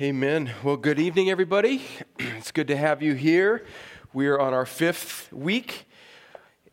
[0.00, 0.50] Amen.
[0.64, 1.80] Well, good evening, everybody.
[2.18, 3.64] It's good to have you here.
[4.12, 5.86] We are on our fifth week,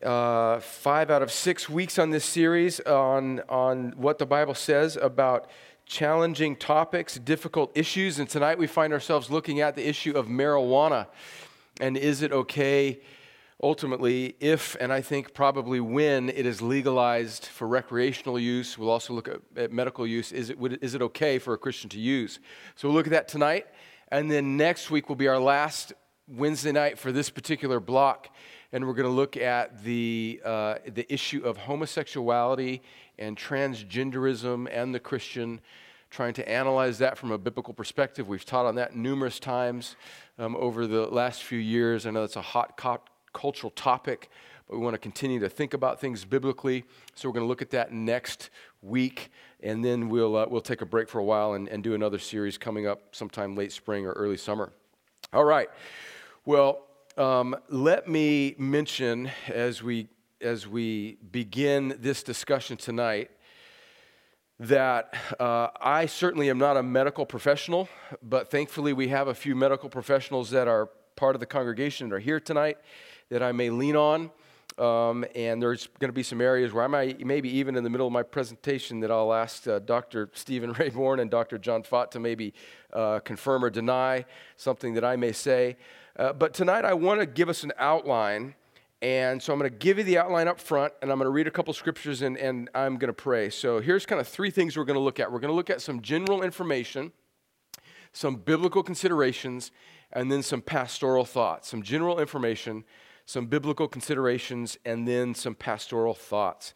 [0.02, 4.96] uh, five out of six weeks on this series on, on what the Bible says
[4.96, 5.48] about
[5.86, 8.18] challenging topics, difficult issues.
[8.18, 11.06] And tonight we find ourselves looking at the issue of marijuana.
[11.80, 12.98] And is it okay?
[13.62, 19.14] Ultimately, if and I think probably when it is legalized for recreational use, we'll also
[19.14, 20.32] look at, at medical use.
[20.32, 22.40] Is it, would, is it okay for a Christian to use?
[22.74, 23.66] So we'll look at that tonight.
[24.08, 25.92] And then next week will be our last
[26.28, 28.28] Wednesday night for this particular block.
[28.72, 32.82] And we're going to look at the, uh, the issue of homosexuality
[33.18, 35.60] and transgenderism and the Christian,
[36.10, 38.28] trying to analyze that from a biblical perspective.
[38.28, 39.96] We've taught on that numerous times
[40.38, 42.06] um, over the last few years.
[42.06, 42.76] I know that's a hot,
[43.32, 44.30] cultural topic,
[44.68, 46.84] but we want to continue to think about things biblically.
[47.14, 48.50] So we're going to look at that next
[48.80, 49.30] week,
[49.62, 52.18] and then we'll, uh, we'll take a break for a while and, and do another
[52.18, 54.72] series coming up sometime late spring or early summer.
[55.32, 55.68] All right.
[56.44, 60.08] Well, um, let me mention as we
[60.40, 63.30] as we begin this discussion tonight
[64.58, 67.88] that uh, I certainly am not a medical professional,
[68.22, 72.16] but thankfully we have a few medical professionals that are part of the congregation that
[72.16, 72.78] are here tonight
[73.32, 74.30] that I may lean on.
[74.78, 77.90] Um, and there's going to be some areas where I might, maybe even in the
[77.90, 80.30] middle of my presentation, that I'll ask uh, Dr.
[80.34, 81.56] Stephen Rayborn and Dr.
[81.56, 82.52] John Fott to maybe
[82.92, 85.76] uh, confirm or deny something that I may say.
[86.18, 88.54] Uh, but tonight I want to give us an outline.
[89.00, 91.32] And so I'm going to give you the outline up front, and I'm going to
[91.32, 93.50] read a couple scriptures, and, and I'm going to pray.
[93.50, 95.32] So here's kind of three things we're going to look at.
[95.32, 97.12] We're going to look at some general information,
[98.12, 99.72] some biblical considerations,
[100.12, 101.68] and then some pastoral thoughts.
[101.68, 102.84] Some general information,
[103.26, 106.74] some biblical considerations, and then some pastoral thoughts.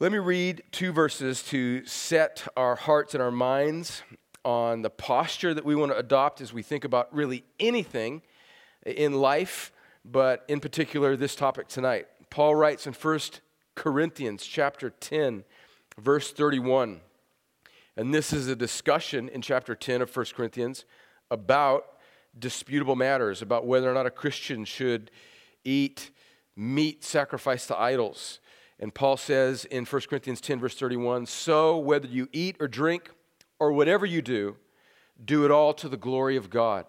[0.00, 4.02] Let me read two verses to set our hearts and our minds
[4.44, 8.22] on the posture that we want to adopt as we think about really anything
[8.86, 9.72] in life,
[10.04, 12.06] but in particular this topic tonight.
[12.30, 13.20] Paul writes in 1
[13.74, 15.44] Corinthians chapter 10,
[15.98, 17.00] verse 31.
[17.96, 20.84] And this is a discussion in chapter 10 of 1 Corinthians
[21.30, 21.84] about
[22.38, 25.10] disputable matters, about whether or not a Christian should
[25.68, 26.10] eat
[26.56, 28.40] meat sacrificed to idols.
[28.80, 33.10] And Paul says in 1 Corinthians 10, verse 31 So whether you eat or drink
[33.58, 34.56] or whatever you do,
[35.22, 36.86] do it all to the glory of God.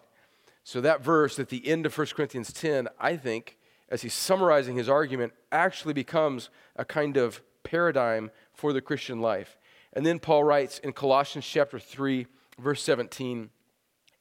[0.64, 3.58] So that verse at the end of 1 Corinthians 10, I think,
[3.90, 9.58] as he's summarizing his argument, actually becomes a kind of paradigm for the Christian life.
[9.94, 12.28] And then Paul writes in Colossians chapter 3,
[12.60, 13.50] verse 17,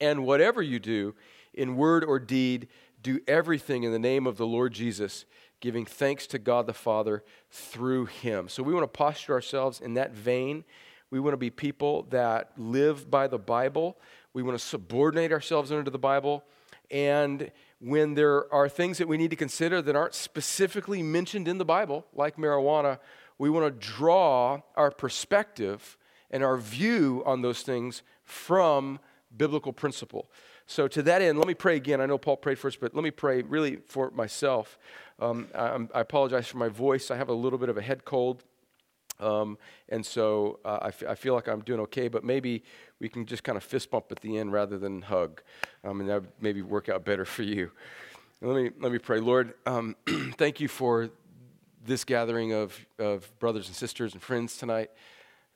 [0.00, 1.14] and whatever you do,
[1.52, 2.68] in word or deed,
[3.02, 5.24] do everything in the name of the Lord Jesus,
[5.60, 8.48] giving thanks to God the Father through him.
[8.48, 10.64] So we want to posture ourselves in that vein.
[11.10, 13.98] We want to be people that live by the Bible.
[14.32, 16.44] We want to subordinate ourselves under the Bible.
[16.90, 17.50] And
[17.80, 21.64] when there are things that we need to consider that aren't specifically mentioned in the
[21.64, 22.98] Bible, like marijuana,
[23.38, 25.96] we want to draw our perspective
[26.30, 28.98] and our view on those things from
[29.36, 30.30] biblical principle.
[30.70, 31.98] So, to that end, let me pray again.
[32.02, 34.78] I know Paul prayed first, but let me pray really for myself.
[35.18, 37.10] Um, I, I, apologize for my voice.
[37.10, 38.44] I have a little bit of a head cold.
[39.18, 39.56] Um,
[39.88, 42.64] and so uh, I, f- I feel like I'm doing okay, but maybe
[43.00, 45.40] we can just kind of fist bump at the end rather than hug.
[45.84, 47.70] Um, and that would maybe work out better for you.
[48.42, 49.20] let me, let me pray.
[49.20, 49.96] Lord, um,
[50.36, 51.08] thank you for
[51.86, 54.90] this gathering of, of brothers and sisters and friends tonight.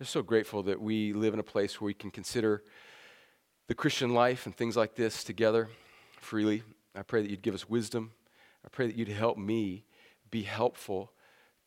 [0.00, 2.62] I'm so grateful that we live in a place where we can consider
[3.72, 5.66] the Christian life and things like this together
[6.20, 6.62] freely.
[6.94, 8.10] I pray that you'd give us wisdom.
[8.62, 9.86] I pray that you'd help me
[10.30, 11.10] be helpful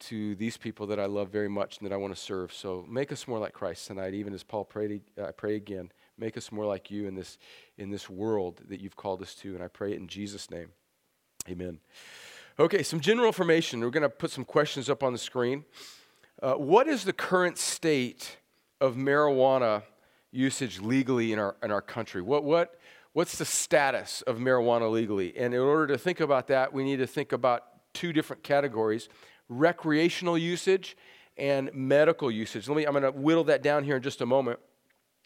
[0.01, 2.53] to these people that I love very much and that I want to serve.
[2.53, 5.01] So make us more like Christ tonight, even as Paul prayed.
[5.19, 7.39] I pray again, make us more like you in this
[7.79, 9.55] in this world that you've called us to.
[9.55, 10.67] And I pray it in Jesus' name,
[11.49, 11.79] Amen.
[12.59, 13.79] Okay, some general information.
[13.79, 15.65] We're going to put some questions up on the screen.
[16.39, 18.37] Uh, what is the current state
[18.79, 19.81] of marijuana
[20.35, 22.21] usage legally in our, in our country?
[22.21, 22.79] What, what,
[23.13, 25.35] what's the status of marijuana legally?
[25.37, 27.63] And in order to think about that, we need to think about
[27.93, 29.09] two different categories
[29.47, 30.97] recreational usage
[31.37, 32.67] and medical usage.
[32.67, 34.59] Let me, I'm going to whittle that down here in just a moment.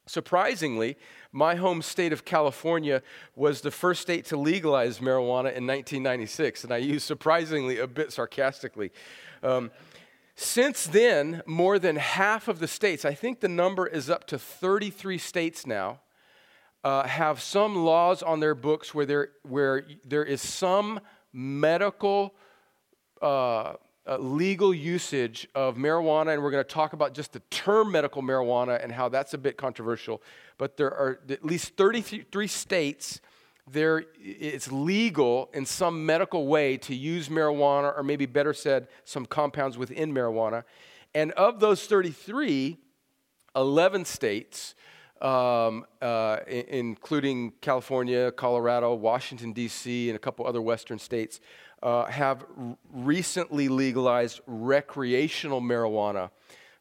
[0.07, 0.97] Surprisingly,
[1.31, 3.03] my home state of California
[3.35, 8.11] was the first state to legalize marijuana in 1996, and I use surprisingly a bit
[8.11, 8.91] sarcastically.
[9.43, 9.69] Um,
[10.41, 14.39] since then, more than half of the states, I think the number is up to
[14.39, 15.99] 33 states now,
[16.81, 21.01] uh, have some laws on their books where there, where there is some
[21.33, 22.33] medical
[23.21, 23.73] uh,
[24.07, 28.21] uh, legal usage of marijuana, and we're going to talk about just the term medical
[28.21, 30.21] marijuana and how that's a bit controversial.
[30.57, 33.19] But there are at least 33 states
[33.71, 39.25] there it's legal in some medical way to use marijuana, or maybe better said, some
[39.25, 40.63] compounds within marijuana.
[41.13, 42.77] And of those 33,
[43.55, 44.75] 11 states,
[45.21, 51.39] um, uh, including California, Colorado, Washington, D.C., and a couple other western states,
[51.81, 56.29] uh, have r- recently legalized recreational marijuana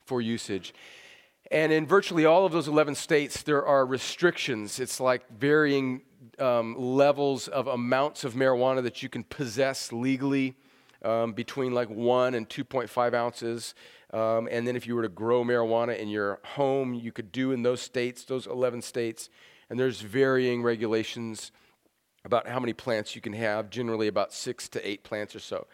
[0.04, 0.74] for usage.
[1.50, 4.78] And in virtually all of those 11 states, there are restrictions.
[4.78, 6.02] It's like varying
[6.38, 10.56] um, levels of amounts of marijuana that you can possess legally
[11.02, 13.74] um, between like 1 and 2.5 ounces.
[14.12, 17.52] Um, and then if you were to grow marijuana in your home, you could do
[17.52, 19.28] in those states, those 11 states.
[19.70, 21.52] And there's varying regulations
[22.24, 25.66] about how many plants you can have, generally about six to eight plants or so.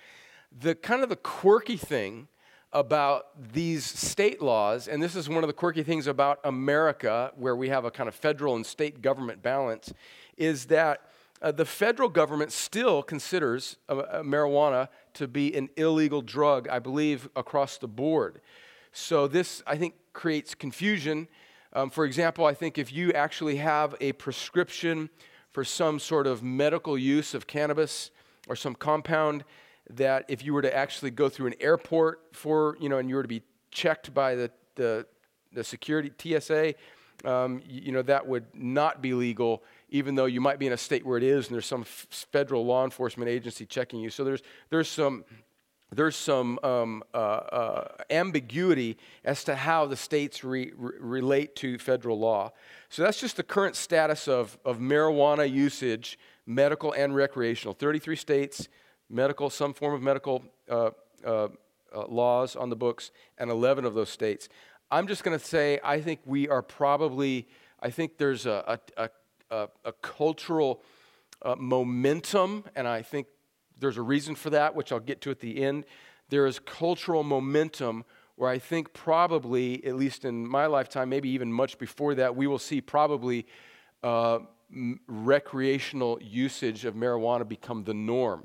[0.57, 2.29] The kind of the quirky thing
[2.73, 7.55] about these state laws, and this is one of the quirky things about America, where
[7.55, 9.93] we have a kind of federal and state government balance,
[10.37, 11.03] is that
[11.43, 16.79] uh, the federal government still considers uh, uh, marijuana to be an illegal drug, I
[16.79, 18.41] believe, across the board.
[18.93, 21.29] So this, I think, creates confusion.
[21.73, 25.11] Um, for example, I think if you actually have a prescription
[25.51, 28.11] for some sort of medical use of cannabis
[28.49, 29.45] or some compound
[29.91, 33.17] that if you were to actually go through an airport for, you know, and you
[33.17, 35.07] were to be checked by the, the,
[35.53, 36.75] the security, TSA,
[37.25, 40.77] um, you know, that would not be legal, even though you might be in a
[40.77, 44.11] state where it is and there's some f- federal law enforcement agency checking you.
[44.11, 45.25] So there's, there's some
[45.95, 51.79] there's some um, uh, uh, ambiguity as to how the states re- re- relate to
[51.79, 52.53] federal law.
[52.89, 57.75] So that's just the current status of, of marijuana usage, medical and recreational.
[57.75, 58.69] 33 states,
[59.09, 60.91] medical, some form of medical uh,
[61.25, 61.49] uh,
[61.95, 64.49] uh laws on the books, and 11 of those states.
[64.91, 67.49] I'm just going to say, I think we are probably,
[67.81, 69.11] I think there's a, a, a,
[69.85, 70.83] a cultural
[71.43, 73.27] uh, momentum, and I think
[73.79, 75.85] there's a reason for that, which I'll get to at the end.
[76.29, 78.05] There is cultural momentum
[78.37, 82.47] where I think probably, at least in my lifetime, maybe even much before that, we
[82.47, 83.47] will see probably
[84.03, 84.39] uh,
[84.73, 88.45] m- recreational usage of marijuana become the norm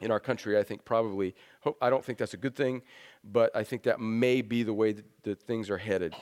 [0.00, 0.58] in our country.
[0.58, 1.34] I think probably,
[1.80, 2.82] I don't think that's a good thing,
[3.24, 6.14] but I think that may be the way that, that things are headed.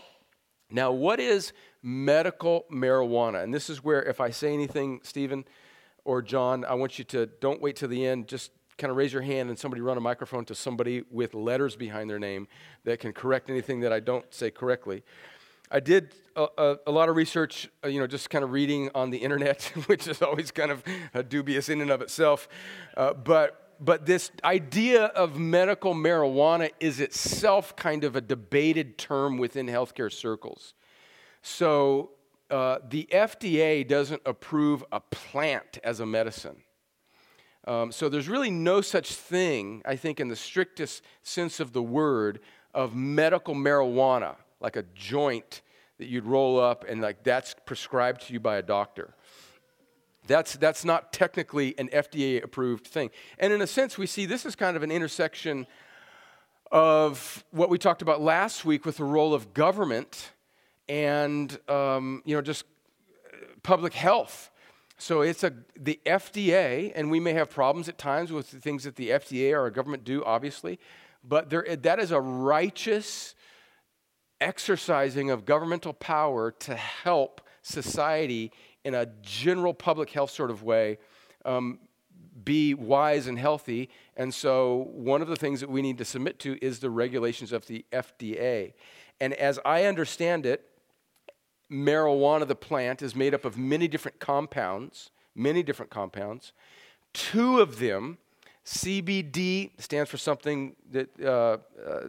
[0.71, 1.53] Now, what is
[1.83, 3.43] medical marijuana?
[3.43, 5.45] And this is where, if I say anything, Stephen,
[6.05, 8.29] or John, I want you to don't wait till the end.
[8.29, 11.77] Just kind of raise your hand and somebody run a microphone to somebody with letters
[11.77, 12.49] behind their name
[12.85, 15.05] that can correct anything that I don't say correctly.
[15.71, 18.91] I did a, a, a lot of research, uh, you know, just kind of reading
[18.95, 22.49] on the internet, which is always kind of dubious in and of itself.
[22.97, 29.39] Uh, but but this idea of medical marijuana is itself kind of a debated term
[29.39, 30.75] within healthcare circles.
[31.43, 32.11] So
[32.51, 36.57] uh, the FDA doesn't approve a plant as a medicine.
[37.67, 41.83] Um, so there's really no such thing, I think, in the strictest sense of the
[41.83, 42.41] word,
[42.75, 45.63] of medical marijuana, like a joint
[45.99, 49.15] that you'd roll up and like that's prescribed to you by a doctor.
[50.27, 53.11] That's, that's not technically an FDA approved thing.
[53.39, 55.67] And in a sense, we see this is kind of an intersection
[56.71, 60.33] of what we talked about last week with the role of government
[60.89, 62.65] and um, you know just
[63.63, 64.51] public health.
[64.99, 68.85] So it's a the FDA, and we may have problems at times with the things
[68.85, 70.79] that the FDA or our government do, obviously,
[71.23, 73.35] but there, that is a righteous
[74.41, 78.53] exercising of governmental power to help society
[78.85, 80.99] in a general public health sort of way
[81.45, 81.79] um,
[82.45, 83.89] be wise and healthy.
[84.17, 87.53] And so, one of the things that we need to submit to is the regulations
[87.53, 88.75] of the FDA.
[89.21, 90.69] And as I understand it,
[91.71, 96.53] marijuana, the plant, is made up of many different compounds, many different compounds.
[97.13, 98.19] Two of them,
[98.65, 101.59] CBD, stands for something that, uh, uh,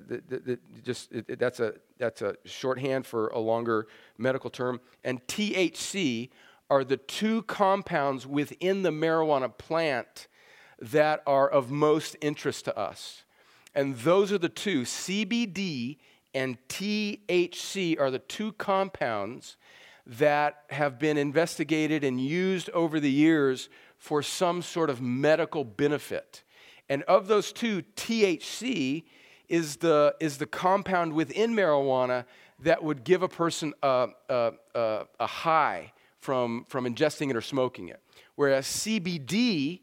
[0.07, 4.81] that, that, that, just it, that's a that's a shorthand for a longer medical term,
[5.03, 6.29] and THC
[6.69, 10.27] are the two compounds within the marijuana plant
[10.79, 13.23] that are of most interest to us.
[13.73, 15.97] And those are the two CBD
[16.33, 19.57] and THC are the two compounds
[20.05, 26.43] that have been investigated and used over the years for some sort of medical benefit.
[26.89, 29.03] And of those two, THC
[29.47, 32.25] is the, is the compound within marijuana
[32.59, 35.91] that would give a person a, a, a, a high
[36.25, 38.01] from, from ingesting it or smoking it.
[38.33, 39.81] Whereas CBD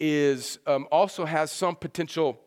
[0.00, 2.40] is, um, also has some potential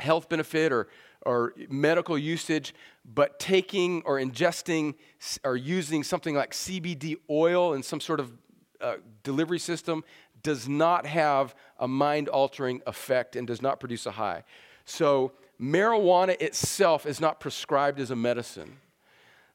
[0.00, 0.88] health benefit or,
[1.24, 4.94] or medical usage, but taking or ingesting
[5.44, 8.32] or using something like CBD oil in some sort of
[8.80, 10.02] uh, delivery system
[10.42, 14.42] does not have a mind altering effect and does not produce a high.
[14.84, 18.78] So, marijuana itself is not prescribed as a medicine.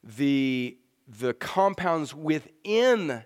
[0.03, 0.77] The,
[1.07, 3.23] the compounds within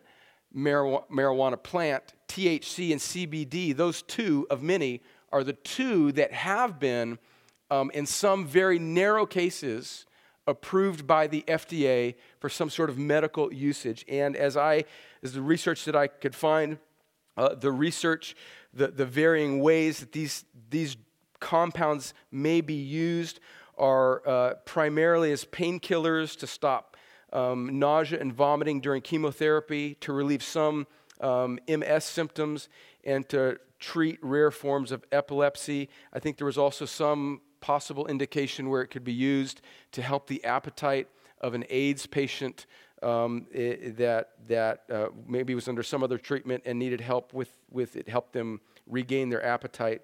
[0.55, 7.19] marijuana plant, THC and CBD, those two of many, are the two that have been,
[7.69, 10.05] um, in some very narrow cases,
[10.48, 14.03] approved by the FDA for some sort of medical usage.
[14.09, 14.86] And as I,
[15.21, 16.79] as the research that I could find,
[17.38, 18.36] uh, the research,
[18.74, 20.98] the, the varying ways that these, these
[21.39, 23.39] compounds may be used
[23.77, 26.88] are uh, primarily as painkillers to stop
[27.33, 30.88] um, nausea and vomiting during chemotherapy, to relieve some
[31.21, 32.69] um, MS symptoms,
[33.03, 35.89] and to treat rare forms of epilepsy.
[36.13, 40.27] I think there was also some possible indication where it could be used to help
[40.27, 41.07] the appetite
[41.41, 42.65] of an AIDS patient
[43.01, 47.51] um, it, that, that uh, maybe was under some other treatment and needed help with,
[47.71, 50.01] with it, help them regain their appetite.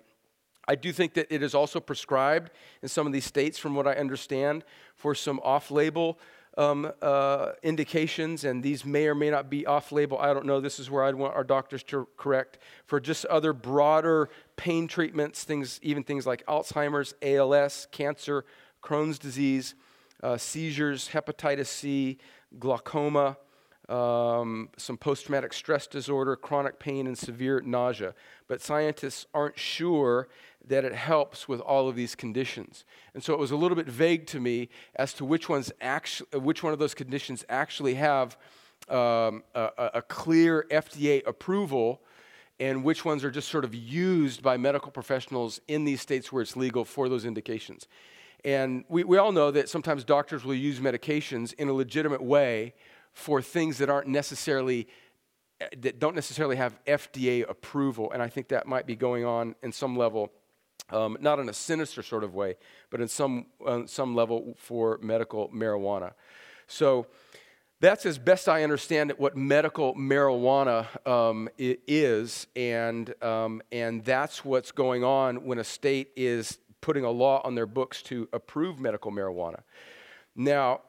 [0.67, 2.51] I do think that it is also prescribed
[2.82, 4.63] in some of these states, from what I understand,
[4.96, 6.20] for some off label
[6.57, 10.17] um, uh, indications, and these may or may not be off label.
[10.17, 10.59] I don't know.
[10.59, 12.59] This is where I'd want our doctors to correct.
[12.85, 18.45] For just other broader pain treatments, things, even things like Alzheimer's, ALS, cancer,
[18.81, 19.75] Crohn's disease,
[20.24, 22.17] uh, seizures, hepatitis C,
[22.57, 23.38] glaucoma,
[23.89, 28.13] um, some post traumatic stress disorder, chronic pain, and severe nausea.
[28.48, 30.27] But scientists aren't sure
[30.68, 32.86] that it helps with all of these conditions.
[33.13, 36.39] And so it was a little bit vague to me as to which, ones actually,
[36.39, 38.38] which one of those conditions actually have
[38.89, 42.01] um, a, a clear FDA approval
[42.60, 46.42] and which ones are just sort of used by medical professionals in these states where
[46.42, 47.88] it's legal for those indications.
[48.46, 52.74] And we, we all know that sometimes doctors will use medications in a legitimate way
[53.15, 54.88] for things that aren't necessarily
[55.77, 59.72] that don't necessarily have FDA approval, and I think that might be going on in
[59.72, 60.31] some level
[60.89, 62.55] um, not in a sinister sort of way,
[62.89, 66.13] but in some, uh, some level for medical marijuana.
[66.67, 67.07] So
[67.79, 74.45] that's as best I understand it, what medical marijuana um, is, and, um, and that's
[74.45, 78.79] what's going on when a state is putting a law on their books to approve
[78.79, 79.62] medical marijuana.
[80.36, 80.81] Now,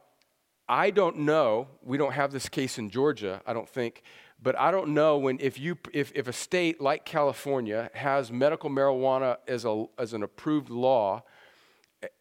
[0.69, 4.03] I don't know, we don't have this case in Georgia, I don't think,
[4.41, 8.69] but I don't know when if you if, if a state like California has medical
[8.69, 11.23] marijuana as a as an approved law,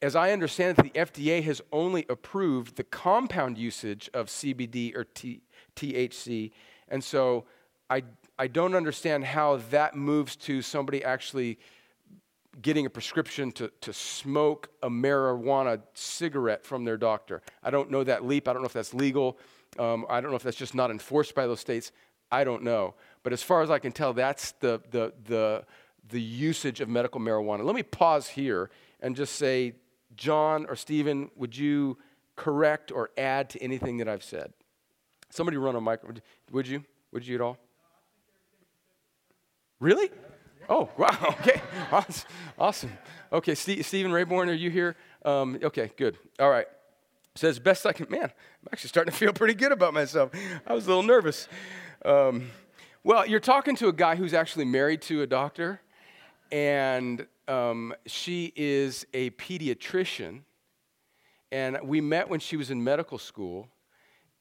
[0.00, 5.04] as I understand it, the FDA has only approved the compound usage of CBD or
[5.04, 5.42] T,
[5.74, 6.52] THC,
[6.88, 7.44] and so
[7.90, 8.04] I
[8.38, 11.58] I don't understand how that moves to somebody actually
[12.62, 17.42] getting a prescription to, to smoke a marijuana cigarette from their doctor.
[17.62, 18.48] I don't know that leap.
[18.48, 19.38] I don't know if that's legal.
[19.78, 21.92] Um, I don't know if that's just not enforced by those states.
[22.30, 22.94] I don't know.
[23.22, 25.64] But as far as I can tell, that's the, the, the,
[26.08, 27.64] the usage of medical marijuana.
[27.64, 28.70] Let me pause here
[29.00, 29.75] and just say,
[30.16, 31.98] John or Stephen, would you
[32.36, 34.52] correct or add to anything that I've said?
[35.28, 36.22] Somebody run a microphone.
[36.52, 36.84] Would you?
[37.12, 37.58] Would you at all?
[39.78, 40.10] Really?
[40.68, 41.37] Oh, wow.
[41.40, 41.61] Okay.
[42.58, 42.92] Awesome.
[43.32, 44.96] Okay, Stephen Rayborn, are you here?
[45.25, 46.16] Um, okay, good.
[46.38, 46.66] All right.
[47.35, 48.06] Says, best I can.
[48.08, 50.30] Man, I'm actually starting to feel pretty good about myself.
[50.66, 51.49] I was a little nervous.
[52.04, 52.50] Um,
[53.04, 55.80] well, you're talking to a guy who's actually married to a doctor,
[56.50, 60.40] and um, she is a pediatrician.
[61.52, 63.68] And we met when she was in medical school.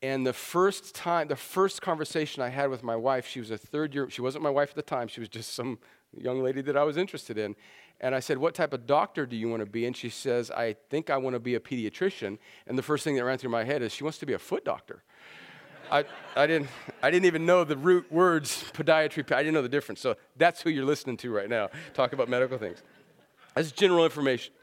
[0.02, 3.58] And the first time, the first conversation I had with my wife, she was a
[3.58, 5.80] third year, she wasn't my wife at the time, she was just some
[6.18, 7.56] young lady that I was interested in.
[8.02, 9.86] And I said, What type of doctor do you want to be?
[9.86, 12.38] And she says, I think I want to be a pediatrician.
[12.68, 14.40] And the first thing that ran through my head is, She wants to be a
[14.40, 15.04] foot doctor.
[15.92, 16.04] I,
[16.36, 16.70] I, didn't,
[17.04, 20.02] I didn't even know the root words, podiatry, I didn't know the difference.
[20.02, 22.82] So that's who you're listening to right now, talk about medical things.
[23.54, 24.54] That's general information.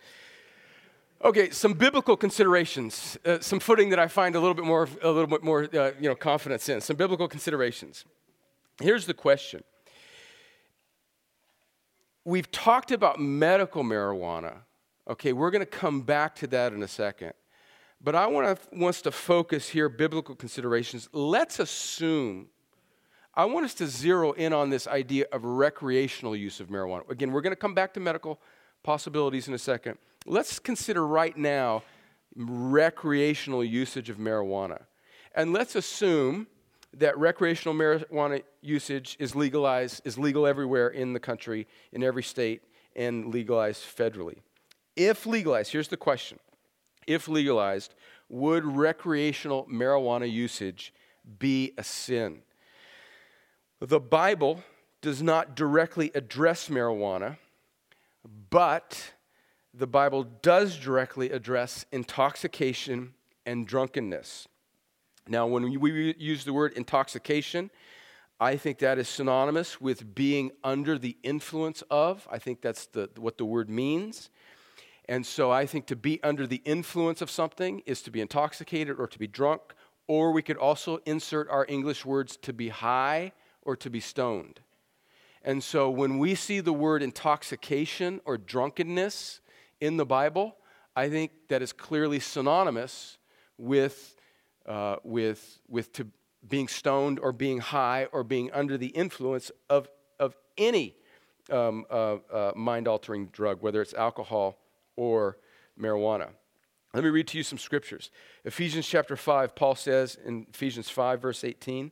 [1.24, 5.10] Okay, some biblical considerations, uh, some footing that I find a little bit more, a
[5.10, 6.80] little bit more, uh, you know, confidence in.
[6.80, 8.04] Some biblical considerations.
[8.80, 9.62] Here's the question:
[12.24, 14.58] We've talked about medical marijuana.
[15.08, 17.32] Okay, we're going to come back to that in a second.
[18.00, 21.08] But I want us to focus here biblical considerations.
[21.12, 22.48] Let's assume,
[23.34, 27.08] I want us to zero in on this idea of recreational use of marijuana.
[27.10, 28.40] Again, we're going to come back to medical
[28.82, 29.98] possibilities in a second.
[30.26, 31.82] Let's consider right now
[32.36, 34.82] recreational usage of marijuana.
[35.34, 36.46] And let's assume
[36.94, 42.62] that recreational marijuana usage is legalized, is legal everywhere in the country, in every state,
[42.94, 44.38] and legalized federally.
[44.96, 46.38] If legalized, here's the question
[47.06, 47.94] if legalized,
[48.28, 50.92] would recreational marijuana usage
[51.38, 52.42] be a sin?
[53.80, 54.62] The Bible
[55.00, 57.38] does not directly address marijuana,
[58.50, 59.14] but
[59.74, 64.46] the Bible does directly address intoxication and drunkenness.
[65.28, 67.70] Now, when we use the word intoxication,
[68.40, 72.26] I think that is synonymous with being under the influence of.
[72.30, 74.30] I think that's the, what the word means.
[75.08, 78.98] And so I think to be under the influence of something is to be intoxicated
[78.98, 79.60] or to be drunk,
[80.08, 84.60] or we could also insert our English words to be high or to be stoned.
[85.44, 89.40] And so when we see the word intoxication or drunkenness
[89.80, 90.56] in the Bible,
[90.94, 93.18] I think that is clearly synonymous
[93.58, 94.16] with,
[94.66, 96.08] uh, with, with to
[96.48, 99.88] being stoned or being high or being under the influence of,
[100.18, 100.96] of any
[101.50, 104.58] um, uh, uh, mind altering drug, whether it's alcohol
[104.96, 105.38] or
[105.78, 106.28] marijuana.
[106.94, 108.10] Let me read to you some scriptures.
[108.44, 111.90] Ephesians chapter 5, Paul says in Ephesians 5, verse 18,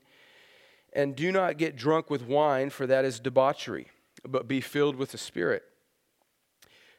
[0.93, 3.89] And do not get drunk with wine, for that is debauchery,
[4.29, 5.63] but be filled with the Spirit.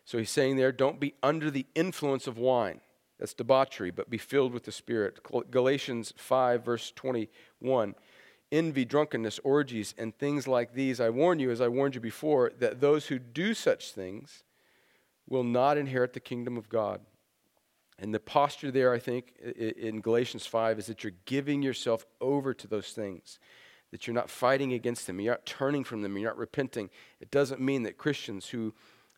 [0.03, 2.81] So he's saying there, don't be under the influence of wine.
[3.21, 5.19] That's debauchery, but be filled with the Spirit.
[5.51, 7.93] Galatians 5, verse 21.
[8.51, 10.99] Envy, drunkenness, orgies, and things like these.
[10.99, 14.43] I warn you, as I warned you before, that those who do such things
[15.29, 17.01] will not inherit the kingdom of God.
[17.99, 22.55] And the posture there, I think, in Galatians 5 is that you're giving yourself over
[22.55, 23.37] to those things,
[23.91, 26.89] that you're not fighting against them, you're not turning from them, you're not repenting.
[27.19, 28.73] It doesn't mean that Christians who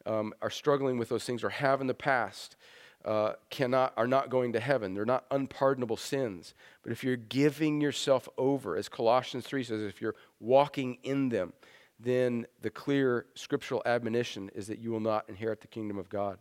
[0.06, 2.58] um, are struggling with those things or have in the past
[3.06, 4.94] uh, cannot, are not going to heaven.
[4.94, 6.54] They're not unpardonable sins.
[6.84, 11.54] But if you're giving yourself over, as Colossians 3 says, if you're walking in them,
[12.00, 16.38] then the clear scriptural admonition is that you will not inherit the kingdom of God.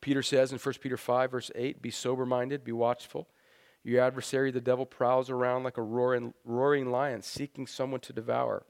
[0.00, 3.28] Peter says in 1 Peter 5, verse 8, Be sober minded, be watchful.
[3.84, 8.64] Your adversary, the devil, prowls around like a roaring, roaring lion, seeking someone to devour.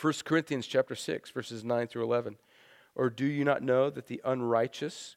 [0.00, 2.36] 1 Corinthians chapter 6, verses 9 through 11.
[2.94, 5.16] Or do you not know that the unrighteous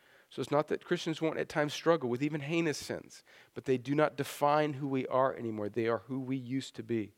[0.31, 3.77] So it's not that Christians won't at times struggle with even heinous sins, but they
[3.77, 5.69] do not define who we are anymore.
[5.69, 7.13] They are who we used to be.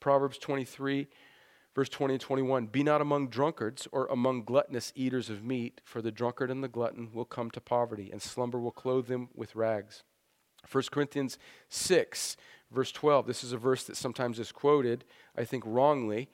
[0.00, 1.06] Proverbs 23
[1.76, 6.00] Verse 20 and 21 Be not among drunkards or among gluttonous eaters of meat, for
[6.00, 9.54] the drunkard and the glutton will come to poverty, and slumber will clothe them with
[9.54, 10.02] rags.
[10.72, 11.38] 1 Corinthians
[11.68, 12.38] 6,
[12.72, 13.26] verse 12.
[13.26, 15.04] This is a verse that sometimes is quoted,
[15.36, 16.30] I think wrongly.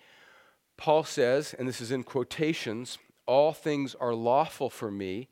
[0.77, 5.29] Paul says, and this is in quotations, All things are lawful for me,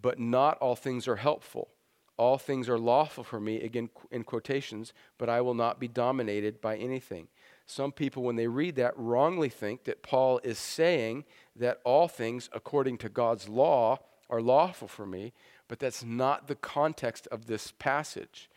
[0.00, 1.68] but not all things are helpful.
[2.16, 6.60] All things are lawful for me, again in quotations, but I will not be dominated
[6.60, 7.28] by anything.
[7.66, 11.24] Some people, when they read that, wrongly think that Paul is saying
[11.56, 15.32] that all things, according to God's law, are lawful for me,
[15.68, 18.50] but that's not the context of this passage.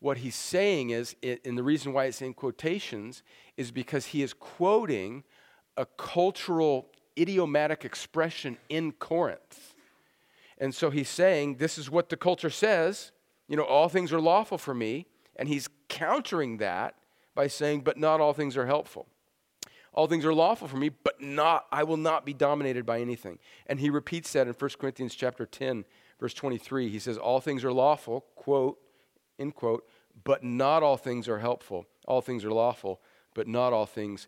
[0.00, 3.22] What he's saying is, and the reason why it's in quotations
[3.56, 5.24] is because he is quoting
[5.76, 9.73] a cultural idiomatic expression in Corinth.
[10.58, 13.12] And so he's saying, This is what the culture says.
[13.48, 15.06] You know, all things are lawful for me.
[15.36, 16.94] And he's countering that
[17.34, 19.06] by saying, But not all things are helpful.
[19.92, 23.38] All things are lawful for me, but not I will not be dominated by anything.
[23.66, 25.84] And he repeats that in 1 Corinthians chapter 10,
[26.18, 26.88] verse 23.
[26.88, 28.78] He says, All things are lawful, quote,
[29.38, 29.88] end quote,
[30.24, 31.86] but not all things are helpful.
[32.06, 33.00] All things are lawful,
[33.34, 34.26] but not all things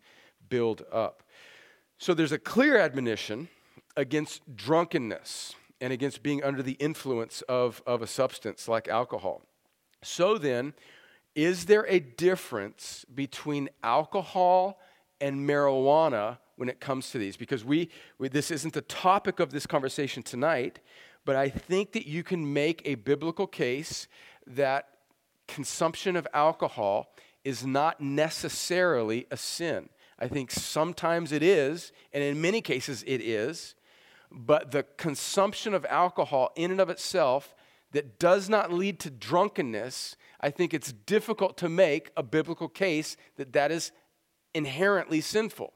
[0.48, 1.22] build up.
[1.98, 3.48] So there's a clear admonition
[3.96, 9.42] against drunkenness and against being under the influence of, of a substance like alcohol.
[10.02, 10.74] So then,
[11.34, 14.80] is there a difference between alcohol
[15.20, 17.36] and marijuana when it comes to these?
[17.36, 20.80] Because we, we, this isn't the topic of this conversation tonight,
[21.24, 24.08] but I think that you can make a biblical case
[24.46, 24.88] that
[25.46, 27.12] consumption of alcohol
[27.44, 29.88] is not necessarily a sin.
[30.18, 33.75] I think sometimes it is, and in many cases it is,
[34.30, 37.54] but the consumption of alcohol in and of itself
[37.92, 43.16] that does not lead to drunkenness, I think it's difficult to make a biblical case
[43.36, 43.92] that that is
[44.54, 45.72] inherently sinful.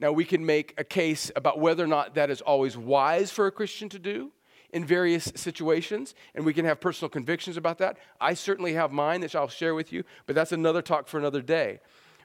[0.00, 3.46] Now, we can make a case about whether or not that is always wise for
[3.46, 4.32] a Christian to do
[4.72, 7.96] in various situations, and we can have personal convictions about that.
[8.20, 11.42] I certainly have mine that I'll share with you, but that's another talk for another
[11.42, 11.78] day.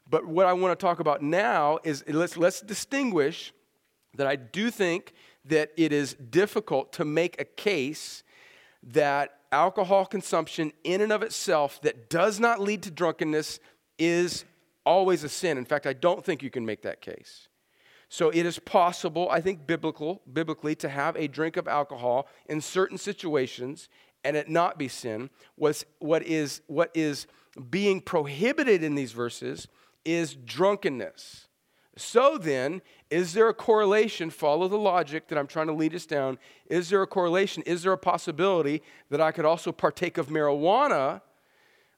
[0.10, 3.54] But what I want to talk about now is let's, let's distinguish
[4.16, 5.14] that I do think
[5.50, 8.24] that it is difficult to make a case
[8.82, 13.60] that alcohol consumption in and of itself that does not lead to drunkenness
[13.98, 14.46] is
[14.86, 15.58] always a sin.
[15.58, 17.48] In fact, I don't think you can make that case.
[18.10, 22.60] So it is possible, I think biblical, biblically, to have a drink of alcohol in
[22.60, 23.88] certain situations
[24.24, 25.30] and it not be sin.
[25.56, 27.28] What's, what, is, what is
[27.70, 29.68] being prohibited in these verses
[30.06, 31.48] is drunkenness.
[31.98, 34.30] So then, is there a correlation?
[34.30, 36.38] Follow the logic that I'm trying to lead us down.
[36.68, 37.64] Is there a correlation?
[37.64, 41.22] Is there a possibility that I could also partake of marijuana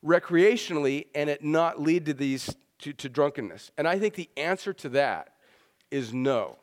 [0.04, 3.72] recreationally and it not lead to these to, to drunkenness?
[3.78, 5.34] And I think the answer to that
[5.90, 6.60] is no.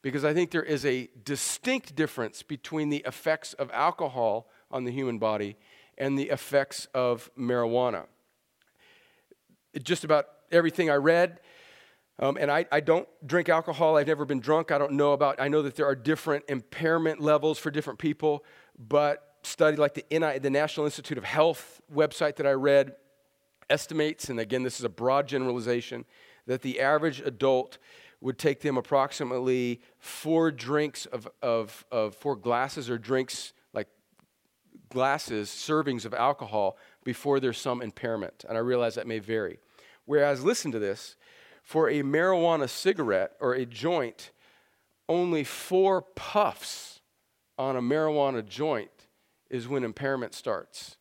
[0.00, 4.92] Because I think there is a distinct difference between the effects of alcohol on the
[4.92, 5.56] human body
[5.98, 8.06] and the effects of marijuana.
[9.82, 11.40] Just about everything I read,
[12.22, 13.96] um, and I, I don't drink alcohol.
[13.96, 14.70] I've never been drunk.
[14.70, 18.44] I don't know about, I know that there are different impairment levels for different people,
[18.78, 22.94] but study like the, NI, the National Institute of Health website that I read
[23.68, 26.04] estimates, and again, this is a broad generalization,
[26.46, 27.78] that the average adult
[28.20, 33.88] would take them approximately four drinks of, of, of four glasses or drinks, like
[34.90, 38.44] glasses, servings of alcohol before there's some impairment.
[38.48, 39.58] And I realize that may vary.
[40.04, 41.16] Whereas, listen to this
[41.62, 44.32] for a marijuana cigarette or a joint,
[45.08, 47.00] only four puffs
[47.58, 48.90] on a marijuana joint
[49.50, 50.96] is when impairment starts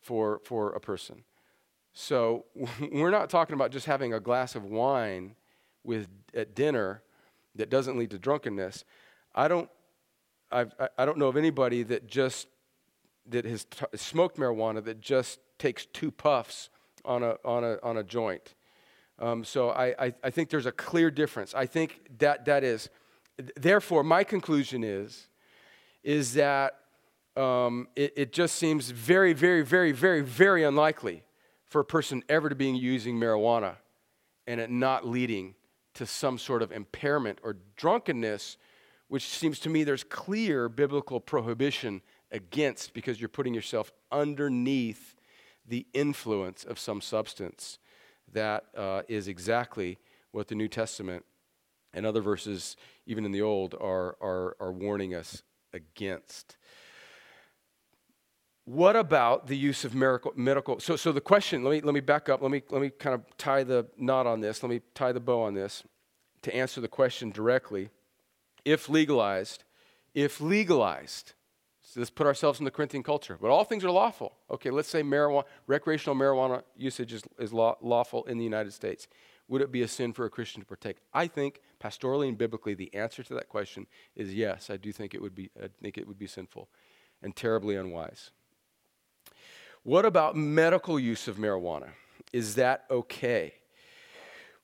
[0.00, 1.24] for, for a person.
[1.92, 2.44] So
[2.92, 5.36] we're not talking about just having a glass of wine
[5.82, 7.02] with at dinner
[7.54, 8.84] that doesn't lead to drunkenness.
[9.34, 9.70] I don't,
[10.50, 12.48] I've, I don't know of anybody that just
[13.26, 16.68] that has t- smoked marijuana that just takes two puffs
[17.04, 18.54] on a on a on a joint.
[19.18, 21.54] Um, so I, I, I think there's a clear difference.
[21.54, 22.88] I think that that is.
[23.56, 25.28] Therefore, my conclusion is
[26.02, 26.80] is that
[27.36, 31.24] um, it, it just seems very, very, very, very, very unlikely
[31.64, 33.76] for a person ever to be using marijuana
[34.46, 35.54] and it not leading
[35.94, 38.56] to some sort of impairment or drunkenness,
[39.08, 45.16] which seems to me there's clear biblical prohibition against because you're putting yourself underneath
[45.66, 47.78] the influence of some substance.
[48.32, 49.98] That uh, is exactly
[50.32, 51.24] what the New Testament
[51.92, 56.56] and other verses, even in the Old, are, are, are warning us against.
[58.64, 60.80] What about the use of miracle, medical?
[60.80, 62.40] So, so the question, let me, let me back up.
[62.40, 64.62] Let me, let me kind of tie the knot on this.
[64.62, 65.84] Let me tie the bow on this
[66.42, 67.90] to answer the question directly.
[68.64, 69.64] If legalized,
[70.14, 71.34] if legalized,
[71.94, 74.34] so let's put ourselves in the Corinthian culture, but all things are lawful.
[74.50, 79.06] Okay, let's say marijuana, recreational marijuana usage is, is law, lawful in the United States.
[79.46, 80.96] Would it be a sin for a Christian to partake?
[81.12, 84.70] I think, pastorally and biblically, the answer to that question is yes.
[84.70, 86.68] I do think it would be, I think it would be sinful
[87.22, 88.32] and terribly unwise.
[89.84, 91.90] What about medical use of marijuana?
[92.32, 93.54] Is that okay?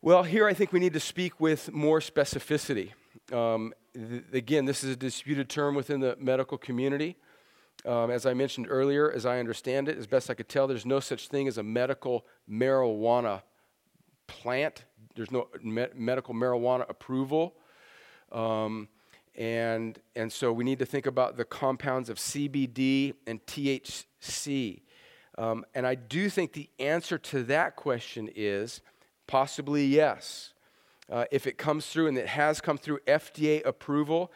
[0.02, 2.90] Well, here I think we need to speak with more specificity.
[3.32, 7.16] Um, th- again, this is a disputed term within the medical community.
[7.86, 10.86] Um, as I mentioned earlier, as I understand it, as best I could tell, there's
[10.86, 13.42] no such thing as a medical marijuana
[14.26, 14.84] plant.
[15.14, 17.54] There's no me- medical marijuana approval.
[18.30, 18.88] Um,
[19.34, 24.82] and, and so we need to think about the compounds of CBD and THC.
[25.38, 28.82] Um, and I do think the answer to that question is
[29.26, 30.52] possibly yes.
[31.10, 34.30] Uh, if it comes through, and it has come through FDA approval,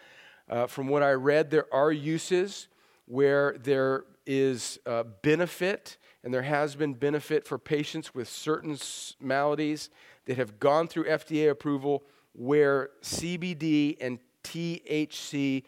[0.48, 2.68] uh, from what I read, there are uses
[3.06, 8.76] where there is uh, benefit, and there has been benefit for patients with certain
[9.20, 9.90] maladies
[10.26, 15.62] that have gone through FDA approval where CBD and THC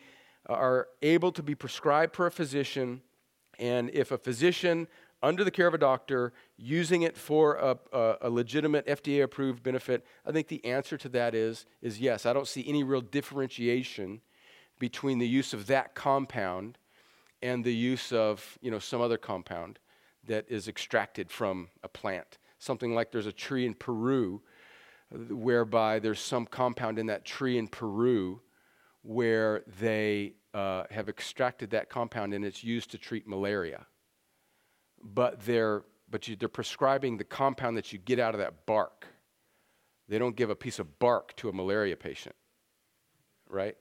[0.47, 3.03] are able to be prescribed per physician.
[3.59, 4.89] And if a physician
[5.23, 9.63] under the care of a doctor, using it for a, a, a legitimate FDA approved
[9.63, 10.05] benefit?
[10.27, 12.27] I think the answer to that is, is yes.
[12.27, 14.21] I don't see any real differentiation
[14.79, 16.79] between the use of that compound
[17.43, 19.79] and the use of you know, some other compound
[20.27, 22.39] that is extracted from a plant.
[22.59, 24.43] Something like there's a tree in Peru
[25.31, 28.41] whereby there's some compound in that tree in Peru
[29.03, 33.87] where they uh, have extracted that compound and it's used to treat malaria
[35.15, 39.07] but they're but you, they're prescribing the compound that you get out of that bark.
[40.09, 42.37] They don't give a piece of bark to a malaria patient,
[43.49, 43.77] right?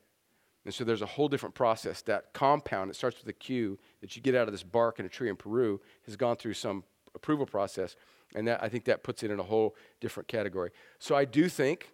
[0.65, 2.01] And so there's a whole different process.
[2.01, 5.05] That compound, it starts with a Q, that you get out of this bark in
[5.05, 6.83] a tree in Peru, has gone through some
[7.13, 7.95] approval process.
[8.35, 10.71] And that, I think that puts it in a whole different category.
[10.97, 11.91] So I do think,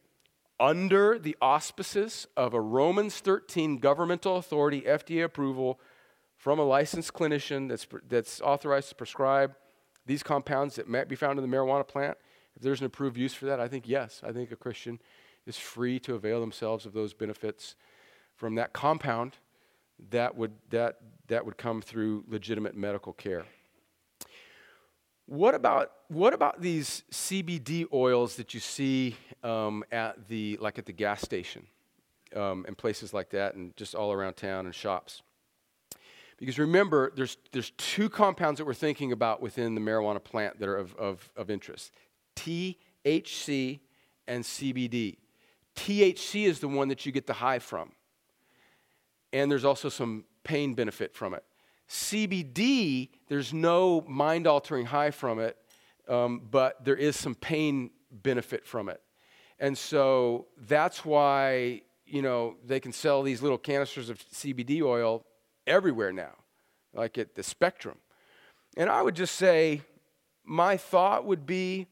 [0.59, 5.79] under the auspices of a Romans 13 governmental authority, FDA approval
[6.41, 9.53] from a licensed clinician that's, that's authorized to prescribe
[10.07, 12.17] these compounds that might be found in the marijuana plant,
[12.55, 14.99] if there's an approved use for that, I think yes, I think a Christian
[15.45, 17.75] is free to avail themselves of those benefits
[18.35, 19.37] from that compound
[20.09, 23.45] that would, that, that would come through legitimate medical care.
[25.27, 30.87] What about, what about these CBD oils that you see um, at the, like at
[30.87, 31.67] the gas station
[32.35, 35.21] um, and places like that and just all around town and shops?
[36.41, 40.67] Because remember, there's, there's two compounds that we're thinking about within the marijuana plant that
[40.67, 41.91] are of, of, of interest
[42.35, 43.79] THC
[44.27, 45.17] and CBD.
[45.75, 47.91] THC is the one that you get the high from,
[49.31, 51.43] and there's also some pain benefit from it.
[51.87, 55.57] CBD, there's no mind altering high from it,
[56.09, 58.99] um, but there is some pain benefit from it.
[59.59, 65.23] And so that's why, you know, they can sell these little canisters of CBD oil
[65.67, 66.33] everywhere now,
[66.93, 67.97] like at the spectrum.
[68.77, 69.81] And I would just say,
[70.43, 71.87] my thought would be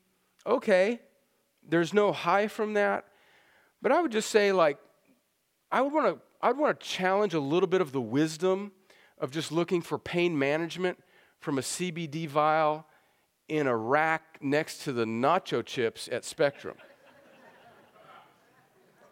[0.45, 0.99] okay,
[1.67, 3.05] there's no high from that.
[3.82, 4.77] But I would just say, like,
[5.71, 8.71] I would want to I'd want to challenge a little bit of the wisdom
[9.17, 10.97] of just looking for pain management
[11.39, 12.86] from a CBD vial
[13.49, 16.77] in a rack next to the nacho chips at Spectrum.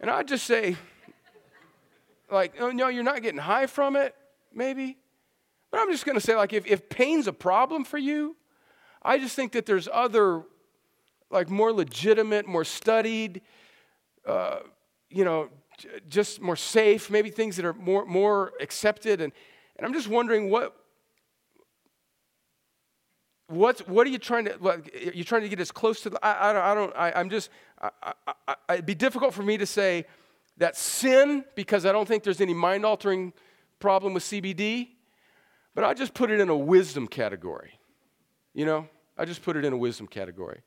[0.00, 0.76] and I'd just say,
[2.30, 4.14] like, oh, no, you're not getting high from it,
[4.58, 4.98] maybe.
[5.70, 8.36] But I'm just going to say, like, if, if pain's a problem for you,
[9.02, 10.42] I just think that there's other,
[11.30, 13.40] like, more legitimate, more studied,
[14.26, 14.58] uh,
[15.08, 19.20] you know, j- just more safe, maybe things that are more, more accepted.
[19.20, 19.32] And,
[19.76, 20.74] and I'm just wondering what,
[23.46, 26.24] what's, what are you trying to, what, you're trying to get as close to the,
[26.24, 29.42] I, I don't, I don't I, am just, I, I, I, it'd be difficult for
[29.42, 30.06] me to say
[30.56, 33.32] that sin because I don't think there's any mind altering
[33.78, 34.88] problem with CBD,
[35.74, 37.78] but I just put it in a wisdom category.
[38.54, 40.62] You know, I just put it in a wisdom category.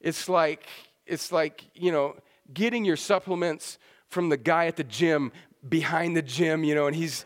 [0.00, 0.66] It's like,
[1.06, 2.16] it's like, you know,
[2.52, 5.32] getting your supplements from the guy at the gym
[5.68, 7.24] behind the gym, you know, and he's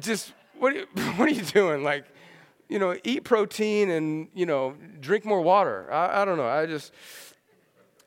[0.00, 1.84] just, what are you, what are you doing?
[1.84, 2.06] Like,
[2.68, 5.92] you know, eat protein and, you know, drink more water.
[5.92, 6.48] I, I don't know.
[6.48, 6.92] I just,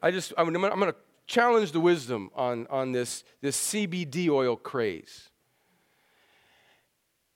[0.01, 0.95] I just, I'm, I'm going to
[1.27, 5.29] challenge the wisdom on, on this, this CBD oil craze.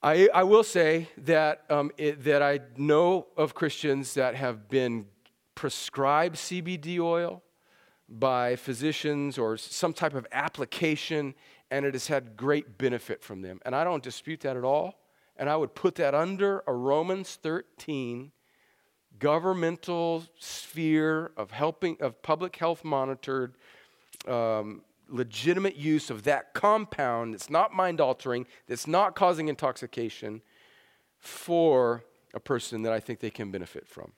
[0.04, 5.06] I, I will say that, um, it, that I know of Christians that have been
[5.54, 7.44] prescribed CBD oil
[8.10, 11.36] by physicians or some type of application,
[11.70, 13.60] and it has had great benefit from them.
[13.64, 14.96] And I don't dispute that at all.
[15.38, 18.32] And I would put that under a Romans 13
[19.20, 23.54] governmental sphere of helping, of public health monitored,
[24.28, 24.82] um,
[25.12, 30.42] legitimate use of that compound that's not mind altering, that's not causing intoxication
[31.20, 34.14] for a person that I think they can benefit from.